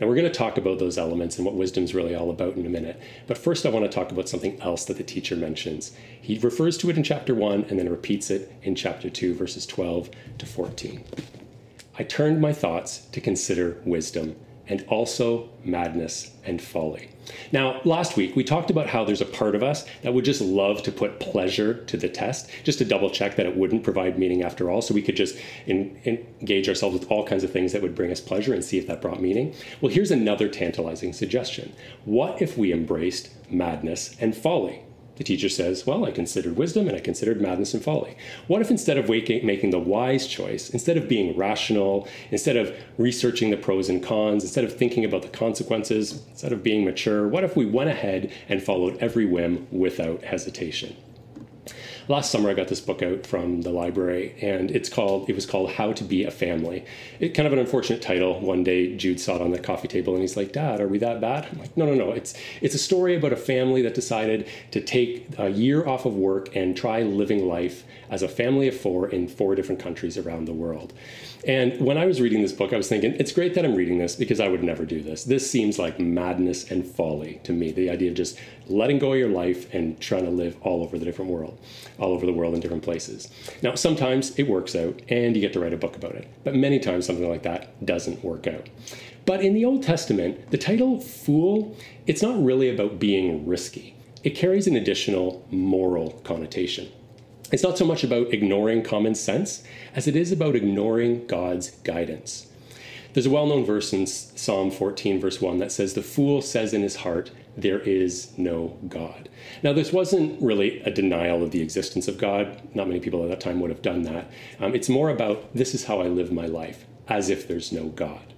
Now, 0.01 0.07
we're 0.07 0.15
going 0.15 0.27
to 0.27 0.39
talk 0.39 0.57
about 0.57 0.79
those 0.79 0.97
elements 0.97 1.37
and 1.37 1.45
what 1.45 1.55
wisdom 1.55 1.85
is 1.85 1.95
really 1.95 2.15
all 2.15 2.31
about 2.31 2.57
in 2.57 2.65
a 2.65 2.71
minute. 2.71 2.99
But 3.27 3.37
first, 3.37 3.67
I 3.67 3.69
want 3.69 3.85
to 3.85 3.91
talk 3.91 4.11
about 4.11 4.31
something 4.31 4.59
else 4.63 4.87
that 4.87 4.97
the 4.97 5.05
teacher 5.05 5.37
mentions. 5.37 5.93
He 6.21 6.39
refers 6.39 6.79
to 6.79 6.89
it 6.89 6.97
in 6.97 7.03
chapter 7.03 7.35
1 7.35 7.67
and 7.69 7.79
then 7.79 7.89
repeats 7.89 8.31
it 8.31 8.51
in 8.63 8.75
chapter 8.75 9.11
2, 9.11 9.35
verses 9.35 9.67
12 9.67 10.11
to 10.39 10.47
14. 10.47 11.05
I 11.99 12.03
turned 12.05 12.41
my 12.41 12.55
thoughts 12.55 13.07
to 13.13 13.21
consider 13.21 13.77
wisdom 13.85 14.37
and 14.71 14.85
also 14.89 15.51
madness 15.65 16.31
and 16.45 16.63
folly. 16.63 17.11
Now, 17.53 17.81
last 17.85 18.17
week 18.17 18.37
we 18.37 18.45
talked 18.45 18.71
about 18.71 18.89
how 18.89 19.05
there's 19.05 19.21
a 19.21 19.27
part 19.27 19.55
of 19.57 19.63
us 19.63 19.85
that 20.03 20.15
would 20.15 20.25
just 20.25 20.41
love 20.41 20.83
to 20.85 20.93
put 20.93 21.19
pleasure 21.19 21.85
to 21.85 21.97
the 21.97 22.09
test, 22.09 22.49
just 22.63 22.79
to 22.79 22.85
double 22.85 23.11
check 23.11 23.35
that 23.37 23.47
it 23.47 23.57
wouldn't 23.57 23.83
provide 23.83 24.19
meaning 24.19 24.43
after 24.43 24.71
all, 24.71 24.81
so 24.81 24.95
we 24.95 25.03
could 25.03 25.17
just 25.17 25.37
in, 25.67 26.01
in 26.05 26.25
engage 26.41 26.69
ourselves 26.69 26.99
with 26.99 27.11
all 27.11 27.27
kinds 27.27 27.45
of 27.45 27.53
things 27.53 27.73
that 27.73 27.83
would 27.83 27.97
bring 27.97 28.13
us 28.13 28.21
pleasure 28.21 28.55
and 28.55 28.65
see 28.65 28.79
if 28.79 28.87
that 28.87 29.03
brought 29.03 29.21
meaning. 29.21 29.55
Well, 29.81 29.93
here's 29.93 30.13
another 30.13 30.49
tantalizing 30.49 31.13
suggestion. 31.13 31.73
What 32.05 32.41
if 32.41 32.57
we 32.57 32.73
embraced 32.73 33.31
madness 33.51 34.17
and 34.21 34.37
folly? 34.37 34.85
The 35.21 35.25
teacher 35.25 35.51
says, 35.51 35.87
Well, 35.87 36.07
I 36.07 36.13
considered 36.13 36.57
wisdom 36.57 36.89
and 36.89 36.97
I 36.97 37.01
considered 37.01 37.43
madness 37.43 37.75
and 37.75 37.85
folly. 37.85 38.17
What 38.47 38.63
if 38.63 38.71
instead 38.71 38.97
of 38.97 39.11
waking, 39.11 39.45
making 39.45 39.69
the 39.69 39.79
wise 39.79 40.27
choice, 40.27 40.71
instead 40.71 40.97
of 40.97 41.11
being 41.11 41.37
rational, 41.37 42.09
instead 42.31 42.57
of 42.57 42.75
researching 42.97 43.51
the 43.51 43.59
pros 43.59 43.91
and 43.91 44.03
cons, 44.03 44.45
instead 44.45 44.65
of 44.65 44.75
thinking 44.75 45.05
about 45.05 45.21
the 45.21 45.29
consequences, 45.29 46.23
instead 46.31 46.55
of 46.55 46.63
being 46.63 46.87
mature, 46.87 47.29
what 47.29 47.45
if 47.45 47.55
we 47.55 47.67
went 47.67 47.91
ahead 47.91 48.33
and 48.49 48.63
followed 48.63 48.97
every 48.97 49.27
whim 49.27 49.67
without 49.71 50.25
hesitation? 50.25 50.97
Last 52.11 52.33
summer 52.33 52.51
I 52.51 52.55
got 52.55 52.67
this 52.67 52.81
book 52.81 53.03
out 53.03 53.25
from 53.25 53.63
the 53.63 53.71
library, 53.71 54.35
and 54.43 54.71
it's 54.73 54.89
called 54.89 55.31
it 55.31 55.35
was 55.35 55.47
called 55.47 55.71
How 55.71 55.93
to 55.93 56.03
Be 56.03 56.25
a 56.25 56.31
Family. 56.31 56.85
It 57.21 57.35
kind 57.35 57.47
of 57.47 57.53
an 57.53 57.61
unfortunate 57.61 58.03
title. 58.03 58.41
One 58.41 58.65
day 58.65 58.97
Jude 58.97 59.21
saw 59.21 59.37
it 59.37 59.43
on 59.43 59.53
the 59.53 59.61
coffee 59.61 59.87
table, 59.87 60.13
and 60.15 60.21
he's 60.21 60.37
like, 60.37 60.53
"Dad, 60.53 60.81
are 60.81 60.89
we 60.89 60.99
that 60.99 61.21
bad?" 61.21 61.47
I'm 61.51 61.59
like, 61.59 61.77
"No, 61.77 61.87
no, 61.87 61.95
no. 61.95 62.11
It's 62.11 62.35
it's 62.61 62.75
a 62.75 62.79
story 62.79 63.15
about 63.15 63.33
a 63.33 63.37
family 63.37 63.81
that 63.83 63.95
decided 63.95 64.49
to 64.73 64.81
take 64.81 65.29
a 65.39 65.49
year 65.49 65.87
off 65.87 66.05
of 66.05 66.15
work 66.15 66.55
and 66.55 66.77
try 66.77 67.03
living 67.03 67.47
life 67.47 67.85
as 68.11 68.23
a 68.23 68.29
family 68.29 68.67
of 68.67 68.77
four 68.77 69.09
in 69.09 69.29
four 69.29 69.55
different 69.55 69.81
countries 69.81 70.19
around 70.19 70.47
the 70.47 70.53
world." 70.53 70.93
And 71.47 71.81
when 71.81 71.97
I 71.97 72.05
was 72.05 72.21
reading 72.21 72.43
this 72.43 72.53
book, 72.53 72.73
I 72.73 72.77
was 72.77 72.89
thinking, 72.89 73.15
it's 73.19 73.33
great 73.33 73.55
that 73.55 73.65
I'm 73.65 73.75
reading 73.75 73.99
this 73.99 74.15
because 74.15 74.41
I 74.41 74.49
would 74.49 74.63
never 74.63 74.85
do 74.85 75.01
this. 75.01 75.25
This 75.25 75.51
seems 75.51 75.79
like 75.79 75.99
madness 75.99 76.71
and 76.71 76.87
folly 76.87 77.41
to 77.45 77.53
me. 77.53 77.73
The 77.73 77.89
idea 77.89 78.11
of 78.11 78.17
just 78.17 78.39
letting 78.69 78.99
go 78.99 79.15
of 79.15 79.19
your 79.19 79.31
life 79.31 79.73
and 79.73 79.99
trying 80.01 80.25
to 80.25 80.31
live 80.31 80.57
all 80.61 80.83
over 80.83 80.99
the 80.99 81.05
different 81.05 81.31
world, 81.31 81.59
all 82.01 82.13
over 82.13 82.27
the 82.27 82.33
world 82.33 82.55
in 82.55 82.61
different 82.61 82.83
places. 82.83 83.29
Now, 83.63 83.75
sometimes 83.75 84.31
it 84.39 84.49
works 84.49 84.75
out 84.75 85.01
and 85.09 85.37
you 85.37 85.41
get 85.41 85.53
to 85.53 85.61
write 85.61 85.73
a 85.73 85.77
book 85.77 85.97
about 85.97 86.15
it, 86.15 86.29
but 86.43 86.55
many 86.55 86.79
times 86.79 87.07
something 87.07 87.29
like 87.29 87.43
that 87.43 87.85
doesn't 87.85 88.25
work 88.25 88.47
out. 88.47 88.69
But 89.27 89.43
in 89.43 89.55
the 89.55 89.65
Old 89.65 89.83
Testament, 89.83 90.51
the 90.51 90.59
title 90.59 91.01
fool, 91.01 91.77
it's 92.07 92.23
not 92.23 92.43
really 92.43 92.71
about 92.71 92.99
being 92.99 93.47
risky. 93.47 93.95
It 94.25 94.31
carries 94.31 94.67
an 94.67 94.77
additional 94.77 95.47
moral 95.51 96.13
connotation. 96.25 96.91
It's 97.53 97.63
not 97.63 97.79
so 97.79 97.85
much 97.85 98.05
about 98.05 98.33
ignoring 98.33 98.83
common 98.83 99.15
sense 99.15 99.63
as 99.95 100.07
it 100.07 100.17
is 100.17 100.31
about 100.31 100.55
ignoring 100.55 101.27
God's 101.27 101.71
guidance. 101.83 102.47
There's 103.13 103.27
a 103.27 103.31
well 103.31 103.47
known 103.47 103.65
verse 103.65 103.93
in 103.93 104.07
Psalm 104.07 104.71
14, 104.71 105.21
verse 105.21 105.41
1, 105.41 105.59
that 105.59 105.73
says, 105.73 105.95
The 105.95 106.03
fool 106.03 106.43
says 106.43 106.73
in 106.73 106.83
his 106.83 106.97
heart, 106.97 107.33
There 107.57 107.81
is 107.81 108.37
no 108.39 108.79
God. 108.89 109.29
Now, 109.63 109.73
this 109.73 109.93
wasn't 109.93 110.41
really 110.41 110.81
a 110.83 110.91
denial 110.91 111.43
of 111.43 111.51
the 111.51 111.63
existence 111.63 112.09
of 112.09 112.19
God. 112.19 112.61
Not 112.75 112.89
many 112.89 113.01
people 113.01 113.23
at 113.23 113.29
that 113.31 113.41
time 113.41 113.61
would 113.61 113.71
have 113.71 113.83
done 113.83 114.03
that. 114.03 114.31
Um, 114.61 114.75
it's 114.75 114.89
more 114.89 115.11
about, 115.11 115.55
This 115.55 115.75
is 115.75 115.85
how 115.85 116.01
I 116.01 116.09
live 116.09 116.33
my 116.33 116.47
life, 116.47 116.87
as 117.09 117.29
if 117.29 117.49
there's 117.49 117.73
no 117.73 117.89
God 117.89 118.31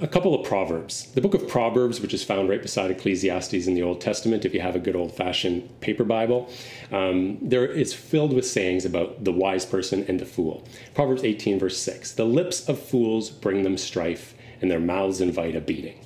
a 0.00 0.06
couple 0.06 0.34
of 0.34 0.46
proverbs. 0.46 1.10
The 1.14 1.20
book 1.20 1.34
of 1.34 1.48
Proverbs, 1.48 2.00
which 2.00 2.14
is 2.14 2.22
found 2.22 2.48
right 2.48 2.62
beside 2.62 2.90
Ecclesiastes 2.90 3.66
in 3.66 3.74
the 3.74 3.82
Old 3.82 4.00
Testament, 4.00 4.44
if 4.44 4.54
you 4.54 4.60
have 4.60 4.76
a 4.76 4.80
good 4.80 4.94
old 4.94 5.14
fashioned 5.14 5.80
paper 5.80 6.04
Bible, 6.04 6.48
um, 6.92 7.38
there 7.42 7.64
it's 7.64 7.92
filled 7.92 8.32
with 8.32 8.46
sayings 8.46 8.84
about 8.84 9.24
the 9.24 9.32
wise 9.32 9.66
person 9.66 10.04
and 10.08 10.20
the 10.20 10.26
fool. 10.26 10.64
Proverbs 10.94 11.24
18, 11.24 11.58
verse 11.58 11.78
6 11.78 12.12
The 12.12 12.24
lips 12.24 12.68
of 12.68 12.80
fools 12.80 13.30
bring 13.30 13.64
them 13.64 13.76
strife, 13.76 14.34
and 14.60 14.70
their 14.70 14.80
mouths 14.80 15.20
invite 15.20 15.56
a 15.56 15.60
beating. 15.60 15.98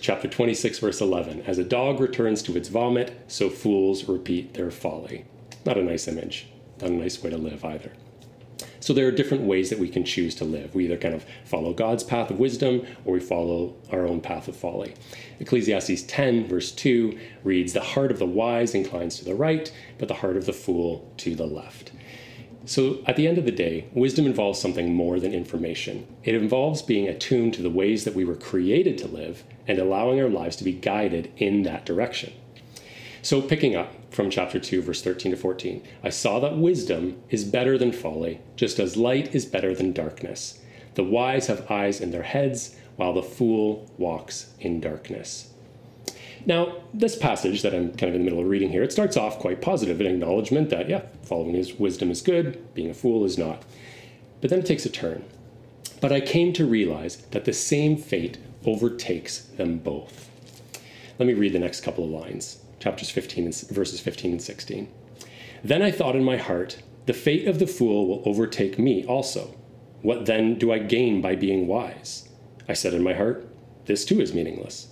Chapter 0.00 0.26
26, 0.26 0.80
verse 0.80 1.00
11 1.00 1.42
As 1.46 1.58
a 1.58 1.64
dog 1.64 2.00
returns 2.00 2.42
to 2.42 2.56
its 2.56 2.68
vomit, 2.68 3.16
so 3.28 3.48
fools 3.48 4.08
repeat 4.08 4.54
their 4.54 4.72
folly. 4.72 5.24
Not 5.64 5.78
a 5.78 5.84
nice 5.84 6.08
image, 6.08 6.48
not 6.80 6.90
a 6.90 6.94
nice 6.94 7.22
way 7.22 7.30
to 7.30 7.38
live 7.38 7.64
either. 7.64 7.92
So 8.80 8.92
there 8.92 9.06
are 9.06 9.12
different 9.12 9.44
ways 9.44 9.70
that 9.70 9.78
we 9.78 9.88
can 9.88 10.04
choose 10.04 10.34
to 10.36 10.44
live. 10.44 10.74
We 10.74 10.86
either 10.86 10.96
kind 10.96 11.14
of 11.14 11.24
follow 11.44 11.72
God's 11.72 12.02
path 12.02 12.30
of 12.30 12.40
wisdom 12.40 12.86
or 13.04 13.14
we 13.14 13.20
follow 13.20 13.76
our 13.92 14.04
own 14.06 14.20
path 14.20 14.48
of 14.48 14.56
folly. 14.56 14.94
Ecclesiastes 15.38 16.02
10, 16.02 16.48
verse 16.48 16.72
2 16.72 17.16
reads 17.44 17.72
The 17.72 17.80
heart 17.80 18.10
of 18.10 18.18
the 18.18 18.26
wise 18.26 18.74
inclines 18.74 19.18
to 19.18 19.24
the 19.24 19.34
right, 19.34 19.70
but 19.98 20.08
the 20.08 20.14
heart 20.14 20.36
of 20.36 20.46
the 20.46 20.52
fool 20.52 21.08
to 21.18 21.36
the 21.36 21.46
left. 21.46 21.92
So, 22.68 22.98
at 23.06 23.16
the 23.16 23.26
end 23.26 23.38
of 23.38 23.46
the 23.46 23.50
day, 23.50 23.86
wisdom 23.94 24.26
involves 24.26 24.60
something 24.60 24.92
more 24.92 25.18
than 25.18 25.32
information. 25.32 26.06
It 26.22 26.34
involves 26.34 26.82
being 26.82 27.08
attuned 27.08 27.54
to 27.54 27.62
the 27.62 27.70
ways 27.70 28.04
that 28.04 28.14
we 28.14 28.26
were 28.26 28.36
created 28.36 28.98
to 28.98 29.08
live 29.08 29.42
and 29.66 29.78
allowing 29.78 30.20
our 30.20 30.28
lives 30.28 30.54
to 30.56 30.64
be 30.64 30.74
guided 30.74 31.32
in 31.38 31.62
that 31.62 31.86
direction. 31.86 32.30
So, 33.22 33.40
picking 33.40 33.74
up 33.74 33.94
from 34.12 34.28
chapter 34.28 34.60
2, 34.60 34.82
verse 34.82 35.00
13 35.00 35.32
to 35.32 35.38
14, 35.38 35.82
I 36.04 36.10
saw 36.10 36.40
that 36.40 36.58
wisdom 36.58 37.16
is 37.30 37.42
better 37.46 37.78
than 37.78 37.90
folly, 37.90 38.42
just 38.54 38.78
as 38.78 38.98
light 38.98 39.34
is 39.34 39.46
better 39.46 39.74
than 39.74 39.94
darkness. 39.94 40.60
The 40.92 41.04
wise 41.04 41.46
have 41.46 41.70
eyes 41.70 42.02
in 42.02 42.10
their 42.10 42.22
heads, 42.22 42.76
while 42.96 43.14
the 43.14 43.22
fool 43.22 43.90
walks 43.96 44.52
in 44.60 44.80
darkness. 44.80 45.47
Now, 46.46 46.82
this 46.94 47.16
passage 47.16 47.62
that 47.62 47.74
I'm 47.74 47.90
kind 47.90 48.10
of 48.10 48.14
in 48.14 48.20
the 48.20 48.24
middle 48.24 48.40
of 48.40 48.48
reading 48.48 48.70
here, 48.70 48.82
it 48.82 48.92
starts 48.92 49.16
off 49.16 49.38
quite 49.38 49.60
positive, 49.60 50.00
an 50.00 50.06
acknowledgement 50.06 50.70
that, 50.70 50.88
yeah, 50.88 51.02
following 51.22 51.54
his 51.54 51.74
wisdom 51.74 52.10
is 52.10 52.22
good, 52.22 52.74
being 52.74 52.90
a 52.90 52.94
fool 52.94 53.24
is 53.24 53.38
not. 53.38 53.64
But 54.40 54.50
then 54.50 54.60
it 54.60 54.66
takes 54.66 54.86
a 54.86 54.90
turn. 54.90 55.24
But 56.00 56.12
I 56.12 56.20
came 56.20 56.52
to 56.54 56.64
realize 56.64 57.16
that 57.32 57.44
the 57.44 57.52
same 57.52 57.96
fate 57.96 58.38
overtakes 58.64 59.40
them 59.40 59.78
both. 59.78 60.28
Let 61.18 61.26
me 61.26 61.34
read 61.34 61.52
the 61.52 61.58
next 61.58 61.80
couple 61.80 62.04
of 62.04 62.10
lines 62.10 62.62
chapters 62.78 63.10
15 63.10 63.44
and 63.44 63.60
verses 63.70 64.00
15 64.00 64.32
and 64.32 64.42
16. 64.42 64.88
Then 65.64 65.82
I 65.82 65.90
thought 65.90 66.16
in 66.16 66.24
my 66.24 66.36
heart, 66.36 66.80
the 67.06 67.12
fate 67.12 67.48
of 67.48 67.58
the 67.58 67.66
fool 67.66 68.06
will 68.06 68.22
overtake 68.24 68.78
me 68.78 69.04
also. 69.04 69.54
What 70.02 70.26
then 70.26 70.54
do 70.56 70.70
I 70.70 70.78
gain 70.78 71.20
by 71.20 71.34
being 71.34 71.66
wise? 71.66 72.28
I 72.68 72.74
said 72.74 72.94
in 72.94 73.02
my 73.02 73.14
heart, 73.14 73.48
this 73.86 74.04
too 74.04 74.20
is 74.20 74.32
meaningless. 74.32 74.88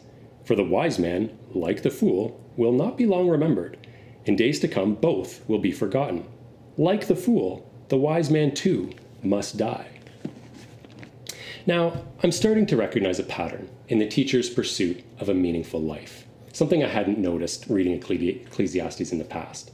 For 0.46 0.56
the 0.56 0.64
wise 0.64 0.98
man, 0.98 1.36
like 1.52 1.82
the 1.82 1.90
fool, 1.90 2.42
will 2.56 2.72
not 2.72 2.96
be 2.96 3.04
long 3.04 3.28
remembered. 3.28 3.76
In 4.24 4.36
days 4.36 4.58
to 4.60 4.68
come, 4.68 4.94
both 4.94 5.46
will 5.46 5.58
be 5.58 5.72
forgotten. 5.72 6.26
Like 6.78 7.06
the 7.06 7.14
fool, 7.14 7.70
the 7.88 7.98
wise 7.98 8.30
man 8.30 8.54
too 8.54 8.92
must 9.22 9.58
die. 9.58 9.88
Now, 11.66 12.04
I'm 12.22 12.32
starting 12.32 12.64
to 12.66 12.76
recognize 12.76 13.18
a 13.18 13.24
pattern 13.24 13.68
in 13.88 13.98
the 13.98 14.08
teacher's 14.08 14.48
pursuit 14.48 15.04
of 15.18 15.28
a 15.28 15.34
meaningful 15.34 15.80
life 15.80 16.26
something 16.56 16.82
I 16.82 16.88
hadn't 16.88 17.18
noticed 17.18 17.66
reading 17.68 17.92
Ecclesiastes 17.92 19.12
in 19.12 19.18
the 19.18 19.24
past. 19.24 19.72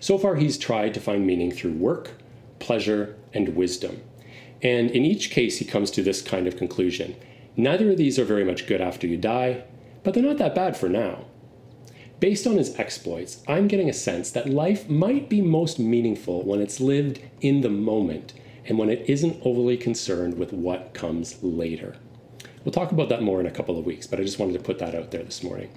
So 0.00 0.16
far, 0.16 0.36
he's 0.36 0.56
tried 0.56 0.94
to 0.94 1.00
find 1.00 1.26
meaning 1.26 1.52
through 1.52 1.74
work, 1.74 2.12
pleasure, 2.58 3.16
and 3.34 3.54
wisdom. 3.54 4.00
And 4.62 4.90
in 4.90 5.04
each 5.04 5.28
case, 5.30 5.58
he 5.58 5.66
comes 5.66 5.90
to 5.90 6.02
this 6.02 6.22
kind 6.22 6.46
of 6.46 6.56
conclusion 6.56 7.16
neither 7.54 7.90
of 7.90 7.98
these 7.98 8.18
are 8.18 8.24
very 8.24 8.44
much 8.44 8.66
good 8.66 8.80
after 8.80 9.06
you 9.06 9.18
die, 9.18 9.62
but 10.02 10.14
they're 10.14 10.22
not 10.22 10.38
that 10.38 10.54
bad 10.54 10.76
for 10.76 10.88
now. 10.88 11.24
Based 12.20 12.46
on 12.46 12.56
his 12.56 12.78
exploits, 12.78 13.42
I'm 13.48 13.66
getting 13.66 13.88
a 13.88 13.92
sense 13.92 14.30
that 14.30 14.48
life 14.48 14.88
might 14.88 15.28
be 15.28 15.40
most 15.40 15.78
meaningful 15.78 16.42
when 16.44 16.60
it's 16.60 16.80
lived 16.80 17.20
in 17.40 17.62
the 17.62 17.68
moment 17.68 18.32
and 18.66 18.78
when 18.78 18.90
it 18.90 19.04
isn't 19.08 19.40
overly 19.44 19.76
concerned 19.76 20.38
with 20.38 20.52
what 20.52 20.94
comes 20.94 21.42
later. 21.42 21.96
We'll 22.64 22.72
talk 22.72 22.92
about 22.92 23.08
that 23.08 23.22
more 23.22 23.40
in 23.40 23.46
a 23.46 23.50
couple 23.50 23.76
of 23.76 23.86
weeks, 23.86 24.06
but 24.06 24.20
I 24.20 24.22
just 24.22 24.38
wanted 24.38 24.52
to 24.52 24.60
put 24.60 24.78
that 24.78 24.94
out 24.94 25.10
there 25.10 25.24
this 25.24 25.42
morning. 25.42 25.70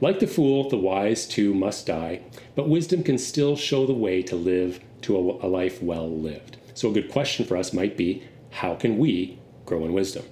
Like 0.00 0.18
the 0.18 0.26
fool, 0.26 0.68
the 0.68 0.78
wise 0.78 1.26
too 1.26 1.54
must 1.54 1.86
die, 1.86 2.22
but 2.54 2.68
wisdom 2.68 3.02
can 3.02 3.18
still 3.18 3.56
show 3.56 3.86
the 3.86 3.92
way 3.92 4.22
to 4.22 4.36
live 4.36 4.80
to 5.02 5.16
a, 5.16 5.46
a 5.46 5.48
life 5.48 5.82
well 5.82 6.08
lived. 6.08 6.56
So, 6.74 6.90
a 6.90 6.94
good 6.94 7.10
question 7.10 7.46
for 7.46 7.56
us 7.56 7.72
might 7.72 7.96
be 7.96 8.22
how 8.50 8.74
can 8.74 8.98
we 8.98 9.38
grow 9.64 9.84
in 9.84 9.92
wisdom? 9.92 10.24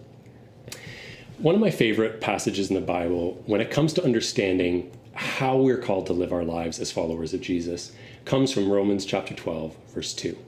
One 1.45 1.55
of 1.55 1.61
my 1.61 1.71
favorite 1.71 2.23
passages 2.23 2.71
in 2.71 2.75
the 2.75 2.81
Bible 2.81 3.43
when 3.45 3.61
it 3.61 3.71
comes 3.71 3.93
to 3.93 4.03
understanding 4.03 4.91
how 5.13 5.59
we're 5.59 5.77
called 5.77 6.07
to 6.07 6.15
live 6.15 6.33
our 6.33 6.43
lives 6.43 6.81
as 6.81 6.91
followers 6.91 7.35
of 7.35 7.43
Jesus 7.43 7.93
comes 8.25 8.51
from 8.51 8.73
Romans 8.73 9.05
chapter 9.05 9.35
12, 9.35 9.77
verse 9.89 10.15
2. 10.15 10.39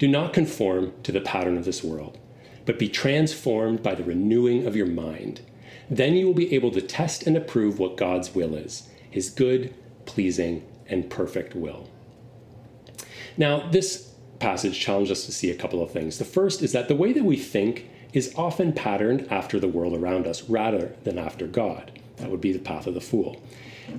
Do 0.00 0.08
not 0.08 0.32
conform 0.32 0.92
to 1.04 1.12
the 1.12 1.20
pattern 1.20 1.56
of 1.56 1.64
this 1.64 1.84
world, 1.84 2.18
but 2.64 2.80
be 2.80 2.88
transformed 2.88 3.84
by 3.84 3.94
the 3.94 4.02
renewing 4.02 4.66
of 4.66 4.74
your 4.74 4.86
mind 4.86 5.42
then 5.88 6.14
you 6.14 6.26
will 6.26 6.34
be 6.34 6.52
able 6.52 6.72
to 6.72 6.82
test 6.82 7.24
and 7.24 7.36
approve 7.36 7.78
what 7.78 7.96
God's 7.96 8.34
will 8.34 8.56
is 8.56 8.88
his 9.08 9.30
good, 9.30 9.72
pleasing, 10.04 10.66
and 10.88 11.08
perfect 11.08 11.54
will. 11.54 11.88
Now, 13.36 13.70
this 13.70 14.12
passage 14.40 14.80
challenges 14.80 15.20
us 15.20 15.26
to 15.26 15.32
see 15.32 15.48
a 15.48 15.54
couple 15.54 15.80
of 15.80 15.92
things. 15.92 16.18
The 16.18 16.24
first 16.24 16.60
is 16.60 16.72
that 16.72 16.88
the 16.88 16.96
way 16.96 17.12
that 17.12 17.24
we 17.24 17.36
think 17.36 17.88
is 18.16 18.32
often 18.34 18.72
patterned 18.72 19.30
after 19.30 19.60
the 19.60 19.68
world 19.68 19.92
around 19.92 20.26
us 20.26 20.44
rather 20.44 20.96
than 21.04 21.18
after 21.18 21.46
God. 21.46 22.00
That 22.16 22.30
would 22.30 22.40
be 22.40 22.50
the 22.50 22.58
path 22.58 22.86
of 22.86 22.94
the 22.94 23.00
fool. 23.02 23.42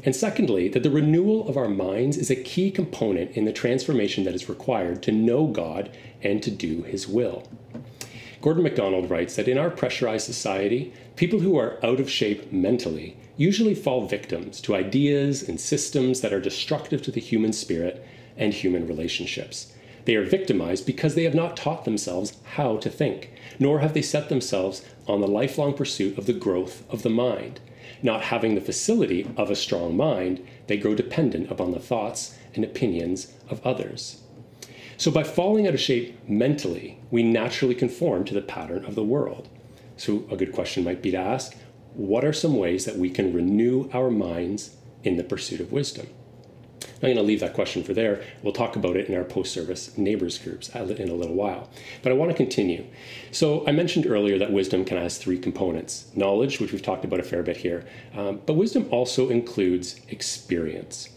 And 0.04 0.16
secondly, 0.16 0.68
that 0.70 0.82
the 0.82 0.90
renewal 0.90 1.48
of 1.48 1.56
our 1.56 1.70
minds 1.70 2.18
is 2.18 2.32
a 2.32 2.36
key 2.36 2.72
component 2.72 3.38
in 3.38 3.46
the 3.46 3.54
transformation 3.54 4.24
that 4.24 4.34
is 4.34 4.50
required 4.50 5.04
to 5.04 5.12
know 5.12 5.46
God 5.46 5.96
and 6.24 6.42
to 6.42 6.50
do 6.50 6.82
His 6.82 7.08
will. 7.08 7.48
Gordon 8.42 8.64
MacDonald 8.64 9.08
writes 9.08 9.36
that 9.36 9.48
in 9.48 9.60
our 9.60 9.70
pressurized 9.70 10.26
society, 10.26 10.92
people 11.16 11.42
who 11.42 11.56
are 11.56 11.78
out 11.86 12.00
of 12.00 12.10
shape 12.10 12.52
mentally 12.52 13.18
usually 13.38 13.76
fall 13.76 14.08
victims 14.08 14.60
to 14.62 14.74
ideas 14.74 15.48
and 15.48 15.62
systems 15.62 16.22
that 16.22 16.34
are 16.34 16.42
destructive 16.42 17.04
to 17.04 17.12
the 17.12 17.22
human 17.22 17.54
spirit 17.54 18.04
and 18.36 18.52
human 18.52 18.88
relationships. 18.88 19.74
They 20.08 20.16
are 20.16 20.24
victimized 20.24 20.86
because 20.86 21.16
they 21.16 21.26
have 21.26 21.36
not 21.36 21.58
taught 21.58 21.84
themselves 21.84 22.38
how 22.56 22.78
to 22.78 22.90
think, 22.90 23.34
nor 23.60 23.80
have 23.80 23.94
they 23.94 24.02
set 24.02 24.30
themselves 24.30 24.82
on 25.06 25.20
the 25.20 25.28
lifelong 25.28 25.74
pursuit 25.74 26.18
of 26.18 26.28
the 26.28 26.34
growth 26.34 26.90
of 26.90 27.04
the 27.04 27.10
mind. 27.10 27.60
Not 28.02 28.22
having 28.22 28.56
the 28.56 28.62
facility 28.62 29.30
of 29.36 29.52
a 29.52 29.56
strong 29.56 29.98
mind, 29.98 30.48
they 30.68 30.78
grow 30.78 30.96
dependent 30.96 31.52
upon 31.52 31.72
the 31.72 31.82
thoughts 31.82 32.38
and 32.56 32.64
opinions 32.64 33.34
of 33.50 33.60
others. 33.68 34.22
So, 34.96 35.12
by 35.12 35.24
falling 35.24 35.68
out 35.68 35.74
of 35.74 35.82
shape 35.82 36.18
mentally, 36.26 37.00
we 37.12 37.22
naturally 37.22 37.76
conform 37.76 38.24
to 38.26 38.34
the 38.34 38.42
pattern 38.42 38.86
of 38.86 38.96
the 38.96 39.04
world. 39.04 39.50
So, 39.98 40.26
a 40.32 40.38
good 40.38 40.54
question 40.54 40.86
might 40.86 41.02
be 41.02 41.12
to 41.12 41.18
ask 41.18 41.54
what 41.96 42.24
are 42.24 42.32
some 42.32 42.56
ways 42.56 42.86
that 42.86 42.96
we 42.96 43.10
can 43.10 43.34
renew 43.34 43.90
our 43.92 44.10
minds 44.10 44.78
in 45.04 45.18
the 45.18 45.26
pursuit 45.26 45.60
of 45.60 45.74
wisdom? 45.74 46.08
I'm 46.98 47.10
going 47.10 47.16
to 47.18 47.22
leave 47.22 47.42
that 47.42 47.54
question 47.54 47.84
for 47.84 47.94
there. 47.94 48.24
We'll 48.42 48.54
talk 48.54 48.76
about 48.76 48.96
it 48.96 49.08
in 49.08 49.16
our 49.16 49.24
post 49.24 49.54
service 49.54 49.96
neighbors 49.98 50.40
groups 50.40 50.70
in 50.70 51.10
a 51.10 51.14
little 51.14 51.36
while. 51.36 51.70
But 52.02 52.12
I 52.12 52.16
want 52.16 52.32
to 52.32 52.38
continue. 52.38 52.86
So, 53.32 53.66
I 53.68 53.72
mentioned 53.72 54.08
earlier 54.08 54.40
that 54.40 54.52
wisdom 54.52 54.84
of 54.98 55.04
has 55.04 55.18
three 55.18 55.38
components 55.38 56.08
knowledge, 56.16 56.60
which 56.60 56.72
we've 56.72 56.82
talked 56.82 57.06
about 57.06 57.20
a 57.20 57.24
fair 57.24 57.44
bit 57.44 57.58
here, 57.58 57.86
um, 58.16 58.42
but 58.46 58.54
wisdom 58.54 58.88
also 58.90 59.30
includes 59.30 60.02
experience. 60.10 61.10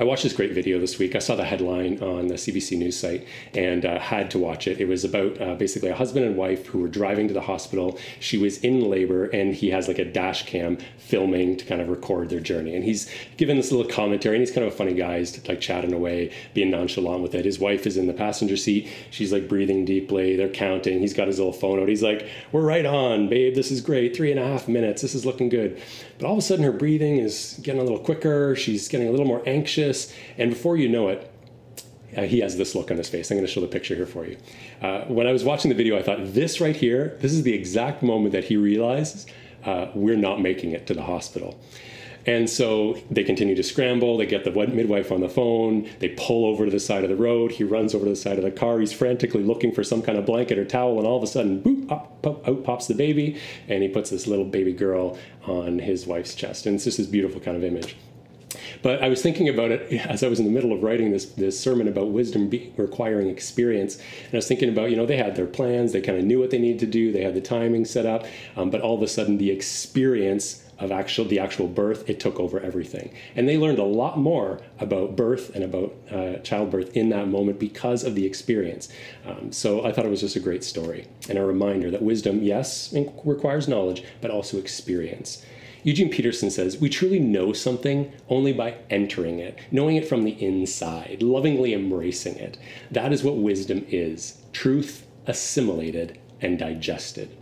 I 0.00 0.04
watched 0.04 0.22
this 0.22 0.32
great 0.32 0.52
video 0.52 0.78
this 0.78 0.96
week. 0.96 1.16
I 1.16 1.18
saw 1.18 1.34
the 1.34 1.44
headline 1.44 2.00
on 2.00 2.28
the 2.28 2.34
CBC 2.34 2.78
News 2.78 2.96
site 2.96 3.26
and 3.52 3.84
uh, 3.84 3.98
had 3.98 4.30
to 4.30 4.38
watch 4.38 4.68
it. 4.68 4.80
It 4.80 4.86
was 4.86 5.04
about 5.04 5.40
uh, 5.40 5.56
basically 5.56 5.88
a 5.88 5.94
husband 5.96 6.24
and 6.24 6.36
wife 6.36 6.66
who 6.66 6.78
were 6.78 6.86
driving 6.86 7.26
to 7.26 7.34
the 7.34 7.40
hospital. 7.40 7.98
She 8.20 8.38
was 8.38 8.58
in 8.58 8.88
labor, 8.88 9.24
and 9.24 9.52
he 9.52 9.70
has 9.70 9.88
like 9.88 9.98
a 9.98 10.04
dash 10.04 10.46
cam 10.46 10.78
filming 10.98 11.56
to 11.56 11.64
kind 11.64 11.80
of 11.80 11.88
record 11.88 12.30
their 12.30 12.38
journey. 12.38 12.76
And 12.76 12.84
he's 12.84 13.10
given 13.38 13.56
this 13.56 13.72
little 13.72 13.90
commentary, 13.90 14.36
and 14.36 14.42
he's 14.42 14.54
kind 14.54 14.64
of 14.64 14.72
a 14.72 14.76
funny 14.76 14.94
guy. 14.94 15.18
He's 15.18 15.48
like 15.48 15.60
chatting 15.60 15.92
away, 15.92 16.32
being 16.54 16.70
nonchalant 16.70 17.20
with 17.20 17.34
it. 17.34 17.44
His 17.44 17.58
wife 17.58 17.84
is 17.84 17.96
in 17.96 18.06
the 18.06 18.12
passenger 18.12 18.56
seat. 18.56 18.88
She's 19.10 19.32
like 19.32 19.48
breathing 19.48 19.84
deeply. 19.84 20.36
They're 20.36 20.48
counting. 20.48 21.00
He's 21.00 21.14
got 21.14 21.26
his 21.26 21.38
little 21.38 21.52
phone 21.52 21.80
out. 21.80 21.88
He's 21.88 22.04
like, 22.04 22.24
We're 22.52 22.62
right 22.62 22.86
on, 22.86 23.28
babe. 23.28 23.56
This 23.56 23.72
is 23.72 23.80
great. 23.80 24.16
Three 24.16 24.30
and 24.30 24.38
a 24.38 24.46
half 24.46 24.68
minutes. 24.68 25.02
This 25.02 25.16
is 25.16 25.26
looking 25.26 25.48
good. 25.48 25.82
But 26.18 26.26
all 26.26 26.32
of 26.34 26.38
a 26.38 26.42
sudden, 26.42 26.64
her 26.64 26.72
breathing 26.72 27.16
is 27.16 27.58
getting 27.62 27.80
a 27.80 27.84
little 27.84 27.98
quicker. 27.98 28.54
She's 28.54 28.86
getting 28.86 29.08
a 29.08 29.10
little 29.10 29.26
more 29.26 29.42
anxious. 29.44 29.87
And 30.36 30.50
before 30.50 30.76
you 30.76 30.88
know 30.88 31.08
it, 31.08 31.32
uh, 32.16 32.22
he 32.22 32.40
has 32.40 32.56
this 32.56 32.74
look 32.74 32.90
on 32.90 32.96
his 32.96 33.08
face. 33.08 33.30
I'm 33.30 33.36
going 33.36 33.46
to 33.46 33.52
show 33.52 33.60
the 33.60 33.66
picture 33.66 33.94
here 33.94 34.06
for 34.06 34.26
you. 34.26 34.36
Uh, 34.80 35.02
when 35.02 35.26
I 35.26 35.32
was 35.32 35.44
watching 35.44 35.68
the 35.68 35.74
video, 35.74 35.98
I 35.98 36.02
thought, 36.02 36.18
this 36.34 36.60
right 36.60 36.76
here, 36.76 37.16
this 37.20 37.32
is 37.32 37.42
the 37.42 37.52
exact 37.52 38.02
moment 38.02 38.32
that 38.32 38.44
he 38.44 38.56
realizes 38.56 39.26
uh, 39.64 39.88
we're 39.94 40.16
not 40.16 40.40
making 40.40 40.72
it 40.72 40.86
to 40.86 40.94
the 40.94 41.02
hospital. 41.02 41.60
And 42.26 42.48
so 42.48 42.98
they 43.10 43.24
continue 43.24 43.54
to 43.54 43.62
scramble. 43.62 44.18
They 44.18 44.26
get 44.26 44.44
the 44.44 44.50
midwife 44.50 45.10
on 45.10 45.20
the 45.20 45.28
phone. 45.28 45.88
They 45.98 46.10
pull 46.10 46.44
over 46.44 46.66
to 46.66 46.70
the 46.70 46.80
side 46.80 47.02
of 47.02 47.10
the 47.10 47.16
road. 47.16 47.52
He 47.52 47.64
runs 47.64 47.94
over 47.94 48.04
to 48.04 48.10
the 48.10 48.16
side 48.16 48.36
of 48.36 48.44
the 48.44 48.50
car. 48.50 48.80
He's 48.80 48.92
frantically 48.92 49.42
looking 49.42 49.72
for 49.72 49.82
some 49.82 50.02
kind 50.02 50.18
of 50.18 50.26
blanket 50.26 50.58
or 50.58 50.64
towel. 50.66 50.98
And 50.98 51.06
all 51.06 51.16
of 51.16 51.22
a 51.22 51.26
sudden, 51.26 51.62
boop, 51.62 51.90
up, 51.90 52.20
pop, 52.22 52.46
out 52.46 52.64
pops 52.64 52.86
the 52.86 52.94
baby. 52.94 53.40
And 53.68 53.82
he 53.82 53.88
puts 53.88 54.10
this 54.10 54.26
little 54.26 54.44
baby 54.44 54.72
girl 54.72 55.18
on 55.46 55.78
his 55.78 56.06
wife's 56.06 56.34
chest. 56.34 56.66
And 56.66 56.74
it's 56.74 56.84
just 56.84 56.98
this 56.98 57.06
beautiful 57.06 57.40
kind 57.40 57.56
of 57.56 57.64
image. 57.64 57.96
But 58.82 59.02
I 59.02 59.08
was 59.08 59.22
thinking 59.22 59.48
about 59.48 59.70
it 59.70 59.92
as 60.06 60.22
I 60.22 60.28
was 60.28 60.38
in 60.38 60.44
the 60.44 60.52
middle 60.52 60.72
of 60.72 60.82
writing 60.82 61.10
this, 61.10 61.26
this 61.26 61.58
sermon 61.58 61.88
about 61.88 62.08
wisdom 62.08 62.48
be, 62.48 62.72
requiring 62.76 63.28
experience. 63.28 63.96
And 63.96 64.34
I 64.34 64.36
was 64.36 64.48
thinking 64.48 64.68
about, 64.68 64.90
you 64.90 64.96
know, 64.96 65.06
they 65.06 65.16
had 65.16 65.36
their 65.36 65.46
plans, 65.46 65.92
they 65.92 66.00
kind 66.00 66.18
of 66.18 66.24
knew 66.24 66.38
what 66.38 66.50
they 66.50 66.58
needed 66.58 66.80
to 66.80 66.86
do, 66.86 67.12
they 67.12 67.22
had 67.22 67.34
the 67.34 67.40
timing 67.40 67.84
set 67.84 68.06
up, 68.06 68.26
um, 68.56 68.70
but 68.70 68.80
all 68.80 68.96
of 68.96 69.02
a 69.02 69.08
sudden 69.08 69.38
the 69.38 69.50
experience 69.50 70.64
of 70.78 70.92
actual 70.92 71.24
the 71.24 71.40
actual 71.40 71.66
birth 71.66 72.08
it 72.08 72.20
took 72.20 72.38
over 72.38 72.60
everything. 72.60 73.12
And 73.34 73.48
they 73.48 73.58
learned 73.58 73.80
a 73.80 73.84
lot 73.84 74.16
more 74.16 74.60
about 74.78 75.16
birth 75.16 75.52
and 75.56 75.64
about 75.64 75.92
uh, 76.08 76.34
childbirth 76.44 76.96
in 76.96 77.08
that 77.08 77.26
moment 77.26 77.58
because 77.58 78.04
of 78.04 78.14
the 78.14 78.24
experience. 78.24 78.88
Um, 79.26 79.50
so 79.50 79.84
i 79.84 79.92
thought 79.92 80.06
it 80.06 80.10
was 80.10 80.20
just 80.20 80.36
a 80.36 80.40
great 80.40 80.64
story 80.64 81.06
and 81.28 81.38
a 81.38 81.44
reminder 81.44 81.90
that 81.90 82.02
wisdom 82.02 82.42
yes 82.42 82.94
requires 83.24 83.68
knowledge 83.68 84.04
but 84.20 84.30
also 84.30 84.58
experience 84.58 85.44
Eugene 85.84 86.10
Peterson 86.10 86.50
says, 86.50 86.78
We 86.78 86.88
truly 86.88 87.18
know 87.18 87.52
something 87.52 88.12
only 88.28 88.52
by 88.52 88.76
entering 88.90 89.38
it, 89.38 89.58
knowing 89.70 89.96
it 89.96 90.08
from 90.08 90.24
the 90.24 90.42
inside, 90.42 91.22
lovingly 91.22 91.72
embracing 91.72 92.36
it. 92.36 92.58
That 92.90 93.12
is 93.12 93.22
what 93.22 93.36
wisdom 93.36 93.86
is 93.88 94.42
truth 94.52 95.06
assimilated 95.26 96.18
and 96.40 96.58
digested. 96.58 97.36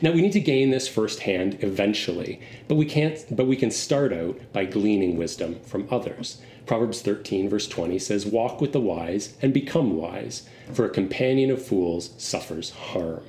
Now 0.00 0.12
we 0.12 0.22
need 0.22 0.32
to 0.32 0.40
gain 0.40 0.70
this 0.70 0.88
firsthand 0.88 1.58
eventually, 1.62 2.40
but 2.66 2.76
we 2.76 2.86
can't 2.86 3.24
but 3.30 3.46
we 3.46 3.56
can 3.56 3.70
start 3.70 4.12
out 4.12 4.40
by 4.52 4.64
gleaning 4.64 5.16
wisdom 5.16 5.60
from 5.60 5.86
others. 5.90 6.40
Proverbs 6.64 7.02
13 7.02 7.48
verse 7.48 7.68
20 7.68 7.98
says, 7.98 8.26
"Walk 8.26 8.60
with 8.60 8.72
the 8.72 8.80
wise 8.80 9.34
and 9.40 9.52
become 9.52 9.96
wise, 9.96 10.42
for 10.72 10.84
a 10.84 10.90
companion 10.90 11.50
of 11.50 11.62
fools 11.62 12.10
suffers 12.16 12.70
harm." 12.70 13.22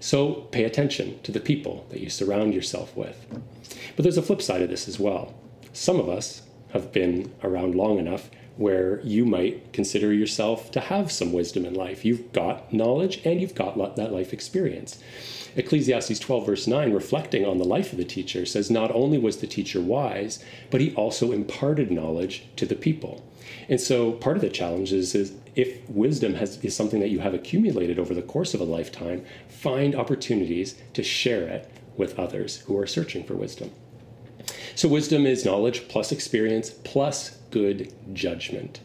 So 0.00 0.32
pay 0.52 0.64
attention 0.64 1.20
to 1.22 1.32
the 1.32 1.40
people 1.40 1.86
that 1.90 2.00
you 2.00 2.10
surround 2.10 2.54
yourself 2.54 2.96
with. 2.96 3.26
But 3.96 4.02
there's 4.02 4.18
a 4.18 4.22
flip 4.22 4.42
side 4.42 4.62
of 4.62 4.70
this 4.70 4.88
as 4.88 4.98
well. 4.98 5.34
Some 5.72 5.98
of 5.98 6.08
us 6.08 6.42
have 6.72 6.92
been 6.92 7.34
around 7.42 7.74
long 7.74 7.98
enough 7.98 8.30
where 8.56 9.00
you 9.02 9.24
might 9.24 9.72
consider 9.72 10.12
yourself 10.12 10.70
to 10.72 10.80
have 10.80 11.12
some 11.12 11.32
wisdom 11.32 11.64
in 11.64 11.74
life. 11.74 12.04
You've 12.04 12.32
got 12.32 12.72
knowledge 12.72 13.20
and 13.24 13.40
you've 13.40 13.54
got 13.54 13.76
that 13.96 14.12
life 14.12 14.32
experience. 14.32 14.98
Ecclesiastes 15.56 16.18
12, 16.18 16.46
verse 16.46 16.66
9, 16.66 16.92
reflecting 16.92 17.46
on 17.46 17.58
the 17.58 17.64
life 17.64 17.92
of 17.92 17.98
the 17.98 18.04
teacher, 18.04 18.44
says, 18.44 18.70
Not 18.70 18.90
only 18.92 19.16
was 19.16 19.38
the 19.38 19.46
teacher 19.46 19.80
wise, 19.80 20.44
but 20.70 20.80
he 20.80 20.94
also 20.94 21.32
imparted 21.32 21.90
knowledge 21.90 22.46
to 22.56 22.66
the 22.66 22.74
people. 22.74 23.24
And 23.68 23.80
so 23.80 24.12
part 24.12 24.36
of 24.36 24.42
the 24.42 24.50
challenge 24.50 24.92
is, 24.92 25.14
is 25.14 25.34
if 25.58 25.90
wisdom 25.90 26.34
has, 26.34 26.56
is 26.64 26.74
something 26.74 27.00
that 27.00 27.10
you 27.10 27.18
have 27.18 27.34
accumulated 27.34 27.98
over 27.98 28.14
the 28.14 28.22
course 28.22 28.54
of 28.54 28.60
a 28.60 28.64
lifetime, 28.64 29.24
find 29.48 29.96
opportunities 29.96 30.76
to 30.94 31.02
share 31.02 31.48
it 31.48 31.68
with 31.96 32.16
others 32.16 32.58
who 32.60 32.78
are 32.78 32.86
searching 32.86 33.24
for 33.24 33.34
wisdom. 33.34 33.72
So, 34.76 34.88
wisdom 34.88 35.26
is 35.26 35.44
knowledge 35.44 35.88
plus 35.88 36.12
experience 36.12 36.70
plus 36.70 37.38
good 37.50 37.92
judgment. 38.12 38.78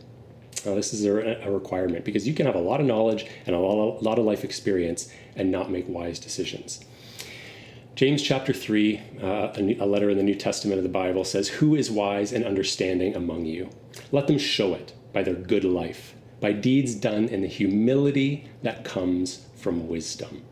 Now, 0.65 0.73
this 0.73 0.95
is 0.95 1.05
a, 1.05 1.43
a, 1.43 1.51
requirement 1.51 2.05
because 2.05 2.27
you 2.27 2.33
can 2.33 2.47
have 2.47 2.55
a 2.55 2.59
lot 2.59 2.79
of 2.79 2.87
knowledge 2.87 3.27
and 3.45 3.55
a 3.55 3.59
lot, 3.59 4.01
lot 4.01 4.17
of 4.17 4.25
life 4.25 4.43
experience 4.43 5.13
and 5.35 5.51
not 5.51 5.69
make 5.69 5.87
wise 5.87 6.17
decisions. 6.17 6.83
James 7.93 8.23
chapter 8.23 8.51
3, 8.51 8.99
uh, 9.21 9.25
a, 9.55 9.77
a 9.79 9.85
letter 9.85 10.09
in 10.09 10.17
the 10.17 10.23
New 10.23 10.33
Testament 10.33 10.79
of 10.79 10.83
the 10.83 10.89
Bible, 10.89 11.23
says, 11.23 11.49
Who 11.49 11.75
is 11.75 11.91
wise 11.91 12.33
and 12.33 12.43
understanding 12.43 13.15
among 13.15 13.45
you? 13.45 13.69
Let 14.11 14.25
them 14.25 14.39
show 14.39 14.73
it 14.73 14.93
by 15.11 15.21
their 15.21 15.35
good 15.35 15.63
life, 15.63 16.15
by 16.43 16.51
deeds 16.51 16.93
done 16.93 17.29
in 17.29 17.39
the 17.39 17.47
humility 17.47 18.45
that 18.63 18.83
comes 18.83 19.45
from 19.55 19.87
wisdom. 19.87 20.43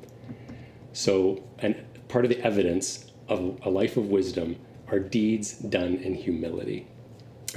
So, 0.93 1.43
and 1.59 1.75
part 2.07 2.23
of 2.23 2.29
the 2.29 2.39
evidence 2.39 3.11
of 3.27 3.59
a 3.63 3.69
life 3.69 3.97
of 3.97 4.05
wisdom 4.05 4.55
are 4.87 4.99
deeds 4.99 5.55
done 5.55 5.97
in 5.97 6.15
humility. 6.15 6.87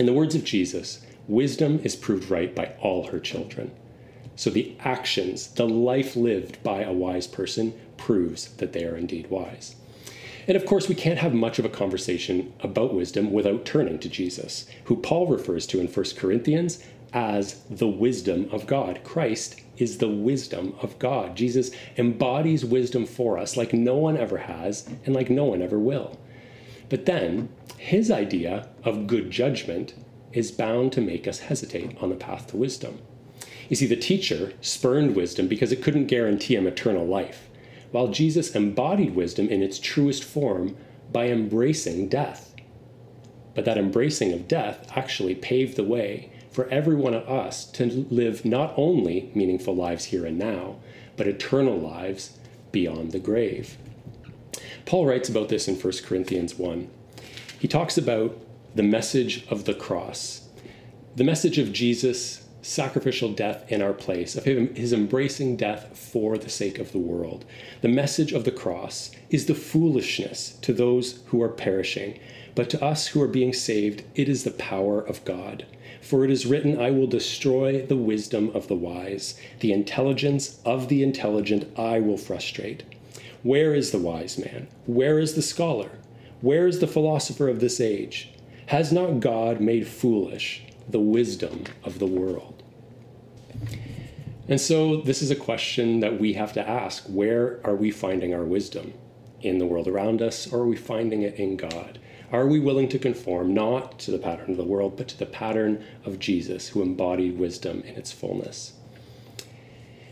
In 0.00 0.06
the 0.06 0.12
words 0.12 0.34
of 0.34 0.42
Jesus, 0.42 1.06
wisdom 1.28 1.78
is 1.84 1.94
proved 1.94 2.28
right 2.28 2.52
by 2.52 2.72
all 2.80 3.06
her 3.06 3.20
children. 3.20 3.70
So 4.34 4.50
the 4.50 4.74
actions, 4.80 5.46
the 5.46 5.68
life 5.68 6.16
lived 6.16 6.60
by 6.64 6.82
a 6.82 6.92
wise 6.92 7.28
person 7.28 7.72
proves 7.96 8.48
that 8.56 8.72
they 8.72 8.84
are 8.84 8.96
indeed 8.96 9.30
wise. 9.30 9.76
And 10.46 10.56
of 10.56 10.66
course, 10.66 10.88
we 10.88 10.94
can't 10.94 11.20
have 11.20 11.32
much 11.32 11.58
of 11.58 11.64
a 11.64 11.70
conversation 11.70 12.52
about 12.60 12.94
wisdom 12.94 13.32
without 13.32 13.64
turning 13.64 13.98
to 14.00 14.08
Jesus, 14.08 14.66
who 14.84 14.96
Paul 14.96 15.28
refers 15.28 15.66
to 15.68 15.80
in 15.80 15.86
1 15.86 16.04
Corinthians 16.16 16.84
as 17.14 17.62
the 17.70 17.86
wisdom 17.86 18.48
of 18.50 18.66
God. 18.66 19.00
Christ 19.04 19.60
is 19.78 19.98
the 19.98 20.08
wisdom 20.08 20.74
of 20.82 20.98
God. 20.98 21.36
Jesus 21.36 21.70
embodies 21.96 22.64
wisdom 22.64 23.06
for 23.06 23.38
us 23.38 23.56
like 23.56 23.72
no 23.72 23.96
one 23.96 24.16
ever 24.16 24.38
has 24.38 24.86
and 25.06 25.14
like 25.14 25.30
no 25.30 25.44
one 25.44 25.62
ever 25.62 25.78
will. 25.78 26.18
But 26.88 27.06
then, 27.06 27.48
his 27.78 28.10
idea 28.10 28.68
of 28.82 29.06
good 29.06 29.30
judgment 29.30 29.94
is 30.32 30.50
bound 30.50 30.92
to 30.92 31.00
make 31.00 31.28
us 31.28 31.38
hesitate 31.38 31.96
on 32.02 32.10
the 32.10 32.16
path 32.16 32.48
to 32.48 32.56
wisdom. 32.56 32.98
You 33.68 33.76
see, 33.76 33.86
the 33.86 33.96
teacher 33.96 34.52
spurned 34.60 35.14
wisdom 35.14 35.48
because 35.48 35.72
it 35.72 35.82
couldn't 35.82 36.06
guarantee 36.06 36.56
him 36.56 36.66
eternal 36.66 37.06
life, 37.06 37.48
while 37.92 38.08
Jesus 38.08 38.54
embodied 38.54 39.14
wisdom 39.14 39.48
in 39.48 39.62
its 39.62 39.78
truest 39.78 40.24
form 40.24 40.76
by 41.12 41.28
embracing 41.28 42.08
death. 42.08 42.54
But 43.54 43.64
that 43.64 43.78
embracing 43.78 44.32
of 44.32 44.48
death 44.48 44.90
actually 44.96 45.36
paved 45.36 45.76
the 45.76 45.84
way 45.84 46.30
for 46.54 46.68
every 46.68 46.94
one 46.94 47.14
of 47.14 47.28
us 47.28 47.64
to 47.64 48.06
live 48.10 48.44
not 48.44 48.72
only 48.76 49.28
meaningful 49.34 49.74
lives 49.74 50.04
here 50.06 50.24
and 50.24 50.38
now, 50.38 50.76
but 51.16 51.26
eternal 51.26 51.76
lives 51.76 52.38
beyond 52.70 53.10
the 53.10 53.18
grave. 53.18 53.76
Paul 54.86 55.04
writes 55.06 55.28
about 55.28 55.48
this 55.48 55.66
in 55.66 55.74
1 55.74 55.92
Corinthians 56.04 56.54
1. 56.54 56.88
He 57.58 57.66
talks 57.66 57.98
about 57.98 58.38
the 58.72 58.84
message 58.84 59.44
of 59.48 59.64
the 59.64 59.74
cross, 59.74 60.48
the 61.16 61.24
message 61.24 61.58
of 61.58 61.72
Jesus' 61.72 62.46
sacrificial 62.62 63.32
death 63.32 63.70
in 63.70 63.82
our 63.82 63.92
place, 63.92 64.36
of 64.36 64.44
his 64.44 64.92
embracing 64.92 65.56
death 65.56 65.98
for 65.98 66.38
the 66.38 66.48
sake 66.48 66.78
of 66.78 66.92
the 66.92 66.98
world. 66.98 67.44
The 67.80 67.88
message 67.88 68.32
of 68.32 68.44
the 68.44 68.52
cross 68.52 69.10
is 69.28 69.46
the 69.46 69.56
foolishness 69.56 70.52
to 70.62 70.72
those 70.72 71.20
who 71.26 71.42
are 71.42 71.48
perishing, 71.48 72.20
but 72.54 72.70
to 72.70 72.82
us 72.82 73.08
who 73.08 73.20
are 73.20 73.28
being 73.28 73.52
saved, 73.52 74.04
it 74.14 74.28
is 74.28 74.44
the 74.44 74.52
power 74.52 75.00
of 75.00 75.24
God. 75.24 75.66
For 76.04 76.22
it 76.22 76.30
is 76.30 76.44
written, 76.44 76.78
I 76.78 76.90
will 76.90 77.06
destroy 77.06 77.80
the 77.80 77.96
wisdom 77.96 78.50
of 78.52 78.68
the 78.68 78.74
wise, 78.74 79.40
the 79.60 79.72
intelligence 79.72 80.60
of 80.62 80.88
the 80.88 81.02
intelligent 81.02 81.66
I 81.78 81.98
will 81.98 82.18
frustrate. 82.18 82.82
Where 83.42 83.74
is 83.74 83.90
the 83.90 83.98
wise 83.98 84.36
man? 84.36 84.68
Where 84.84 85.18
is 85.18 85.34
the 85.34 85.40
scholar? 85.40 85.92
Where 86.42 86.66
is 86.66 86.80
the 86.80 86.86
philosopher 86.86 87.48
of 87.48 87.60
this 87.60 87.80
age? 87.80 88.28
Has 88.66 88.92
not 88.92 89.20
God 89.20 89.62
made 89.62 89.88
foolish 89.88 90.62
the 90.86 91.00
wisdom 91.00 91.64
of 91.82 91.98
the 91.98 92.06
world? 92.06 92.62
And 94.46 94.60
so, 94.60 95.00
this 95.00 95.22
is 95.22 95.30
a 95.30 95.36
question 95.36 96.00
that 96.00 96.20
we 96.20 96.34
have 96.34 96.52
to 96.52 96.68
ask 96.68 97.04
where 97.04 97.60
are 97.64 97.74
we 97.74 97.90
finding 97.90 98.34
our 98.34 98.44
wisdom? 98.44 98.92
In 99.40 99.56
the 99.56 99.66
world 99.66 99.88
around 99.88 100.20
us, 100.20 100.52
or 100.52 100.60
are 100.60 100.66
we 100.66 100.76
finding 100.76 101.22
it 101.22 101.36
in 101.36 101.56
God? 101.56 101.98
Are 102.32 102.46
we 102.46 102.58
willing 102.58 102.88
to 102.88 102.98
conform 102.98 103.54
not 103.54 103.98
to 104.00 104.10
the 104.10 104.18
pattern 104.18 104.50
of 104.50 104.56
the 104.56 104.64
world, 104.64 104.96
but 104.96 105.08
to 105.08 105.18
the 105.18 105.26
pattern 105.26 105.84
of 106.04 106.18
Jesus, 106.18 106.68
who 106.68 106.82
embodied 106.82 107.38
wisdom 107.38 107.82
in 107.82 107.94
its 107.94 108.12
fullness? 108.12 108.74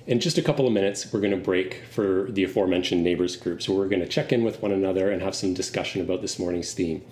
In 0.07 0.21
just 0.21 0.37
a 0.37 0.43
couple 0.43 0.67
of 0.67 0.73
minutes, 0.73 1.13
we're 1.13 1.21
going 1.21 1.31
to 1.31 1.37
break 1.37 1.83
for 1.91 2.27
the 2.31 2.45
aforementioned 2.45 3.05
neighbors 3.05 3.37
group. 3.37 3.63
So 3.63 3.73
we're 3.73 3.89
going 3.89 4.03
to 4.03 4.09
check 4.09 4.33
in 4.33 4.43
with 4.45 4.61
one 4.61 4.73
another 4.73 5.11
and 5.11 5.23
have 5.23 5.35
some 5.35 5.55
discussion 5.55 6.01
about 6.01 6.21
this 6.21 6.39
morning's 6.39 6.73
theme. 6.75 7.03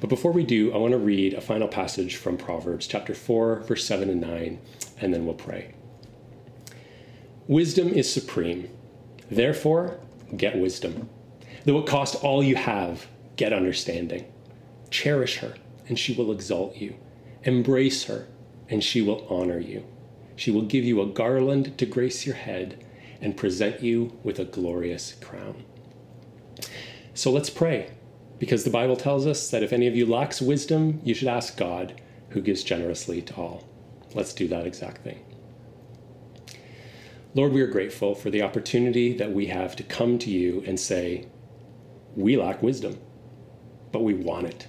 But 0.00 0.10
before 0.10 0.32
we 0.32 0.44
do, 0.44 0.72
I 0.72 0.76
want 0.76 0.92
to 0.92 0.98
read 0.98 1.34
a 1.34 1.40
final 1.40 1.68
passage 1.68 2.16
from 2.16 2.36
Proverbs 2.36 2.86
chapter 2.86 3.14
4, 3.14 3.60
verse 3.60 3.86
7 3.86 4.10
and 4.10 4.20
9, 4.20 4.58
and 5.00 5.14
then 5.14 5.24
we'll 5.24 5.34
pray. 5.34 5.74
Wisdom 7.46 7.88
is 7.88 8.12
supreme. 8.12 8.68
Therefore, 9.30 9.98
get 10.36 10.58
wisdom. 10.58 11.08
Though 11.64 11.78
it 11.78 11.86
cost 11.86 12.22
all 12.22 12.42
you 12.42 12.56
have, 12.56 13.06
get 13.36 13.52
understanding. 13.52 14.26
Cherish 14.94 15.38
her, 15.38 15.54
and 15.88 15.98
she 15.98 16.14
will 16.14 16.30
exalt 16.30 16.76
you. 16.76 16.94
Embrace 17.42 18.04
her, 18.04 18.28
and 18.68 18.82
she 18.82 19.02
will 19.02 19.26
honor 19.28 19.58
you. 19.58 19.84
She 20.36 20.52
will 20.52 20.62
give 20.62 20.84
you 20.84 21.02
a 21.02 21.06
garland 21.06 21.76
to 21.78 21.84
grace 21.84 22.24
your 22.24 22.36
head 22.36 22.78
and 23.20 23.36
present 23.36 23.82
you 23.82 24.16
with 24.22 24.38
a 24.38 24.44
glorious 24.44 25.14
crown. 25.14 25.64
So 27.12 27.32
let's 27.32 27.50
pray, 27.50 27.90
because 28.38 28.62
the 28.62 28.70
Bible 28.70 28.94
tells 28.94 29.26
us 29.26 29.50
that 29.50 29.64
if 29.64 29.72
any 29.72 29.88
of 29.88 29.96
you 29.96 30.06
lacks 30.06 30.40
wisdom, 30.40 31.00
you 31.02 31.12
should 31.12 31.26
ask 31.26 31.56
God, 31.56 32.00
who 32.28 32.40
gives 32.40 32.62
generously 32.62 33.20
to 33.22 33.34
all. 33.34 33.64
Let's 34.14 34.32
do 34.32 34.46
that 34.46 34.64
exact 34.64 35.02
thing. 35.02 35.24
Lord, 37.34 37.50
we 37.50 37.62
are 37.62 37.66
grateful 37.66 38.14
for 38.14 38.30
the 38.30 38.42
opportunity 38.42 39.12
that 39.16 39.32
we 39.32 39.46
have 39.46 39.74
to 39.74 39.82
come 39.82 40.20
to 40.20 40.30
you 40.30 40.62
and 40.68 40.78
say, 40.78 41.26
We 42.14 42.36
lack 42.36 42.62
wisdom, 42.62 43.00
but 43.90 44.04
we 44.04 44.14
want 44.14 44.46
it. 44.46 44.68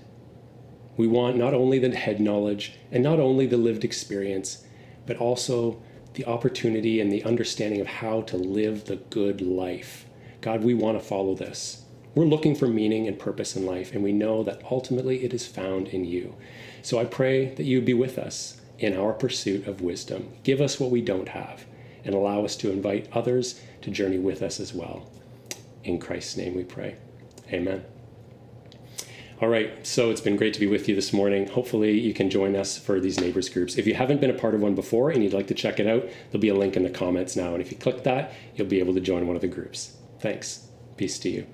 We 0.98 1.08
want 1.08 1.38
not 1.38 1.54
only 1.54 1.80
the 1.80 1.96
head 1.96 2.20
knowledge 2.20 2.74
and 2.92 3.04
not 3.04 3.20
only 3.20 3.46
the 3.46 3.58
lived 3.58 3.84
experience, 3.84 4.66
but 5.06 5.18
also 5.18 5.82
the 6.14 6.26
opportunity 6.26 7.00
and 7.00 7.12
the 7.12 7.24
understanding 7.24 7.82
of 7.82 7.88
how 7.88 8.22
to 8.22 8.38
live 8.38 8.86
the 8.86 8.96
good 8.96 9.42
life. 9.42 10.06
God, 10.42 10.64
we 10.64 10.74
want 10.74 11.00
to 11.00 11.06
follow 11.06 11.36
this. 11.36 11.84
We're 12.14 12.26
looking 12.26 12.56
for 12.56 12.68
meaning 12.68 13.08
and 13.08 13.20
purpose 13.20 13.58
in 13.58 13.66
life, 13.66 13.94
and 13.94 14.02
we 14.02 14.14
know 14.14 14.42
that 14.44 14.62
ultimately 14.72 15.26
it 15.26 15.34
is 15.34 15.46
found 15.46 15.90
in 15.90 16.06
you. 16.06 16.36
So 16.82 16.98
I 16.98 17.06
pray 17.06 17.54
that 17.56 17.66
you 17.66 17.82
be 17.82 17.94
with 17.94 18.18
us 18.18 18.62
in 18.80 18.96
our 18.96 19.12
pursuit 19.12 19.68
of 19.68 19.82
wisdom. 19.82 20.32
Give 20.44 20.62
us 20.62 20.80
what 20.80 20.92
we 20.92 21.02
don't 21.02 21.30
have, 21.30 21.66
and 22.06 22.16
allow 22.16 22.46
us 22.46 22.56
to 22.58 22.72
invite 22.72 23.10
others 23.12 23.60
to 23.82 23.92
journey 23.92 24.20
with 24.20 24.42
us 24.42 24.62
as 24.62 24.74
well. 24.74 25.10
In 25.84 26.00
Christ's 26.00 26.38
name 26.38 26.56
we 26.56 26.64
pray. 26.64 26.96
Amen. 27.52 27.84
All 29.42 29.50
right, 29.50 29.86
so 29.86 30.12
it's 30.12 30.22
been 30.22 30.38
great 30.38 30.54
to 30.54 30.62
be 30.62 30.68
with 30.68 30.88
you 30.88 30.96
this 30.96 31.12
morning. 31.12 31.48
Hopefully, 31.50 32.00
you 32.00 32.14
can 32.14 32.30
join 32.30 32.56
us 32.56 32.78
for 32.78 33.02
these 33.02 33.20
neighbors 33.20 33.50
groups. 33.50 33.78
If 33.78 33.86
you 33.86 33.94
haven't 33.94 34.22
been 34.22 34.30
a 34.30 34.34
part 34.34 34.56
of 34.56 34.62
one 34.62 34.76
before 34.76 35.10
and 35.10 35.22
you'd 35.22 35.34
like 35.34 35.48
to 35.48 35.54
check 35.54 35.78
it 35.78 35.88
out, 35.88 36.08
there'll 36.32 36.42
be 36.42 36.48
a 36.48 36.56
link 36.56 36.78
in 36.78 36.84
the 36.84 36.90
comments 36.90 37.36
now. 37.36 37.52
And 37.52 37.62
if 37.62 37.70
you 37.70 37.78
click 37.78 38.04
that, 38.04 38.32
you'll 38.56 38.68
be 38.68 38.80
able 38.80 38.94
to 38.94 39.02
join 39.02 39.28
one 39.28 39.36
of 39.36 39.42
the 39.42 39.50
groups. 39.50 39.98
Thanks. 40.22 40.68
Peace 40.96 41.20
to 41.20 41.30
you. 41.30 41.48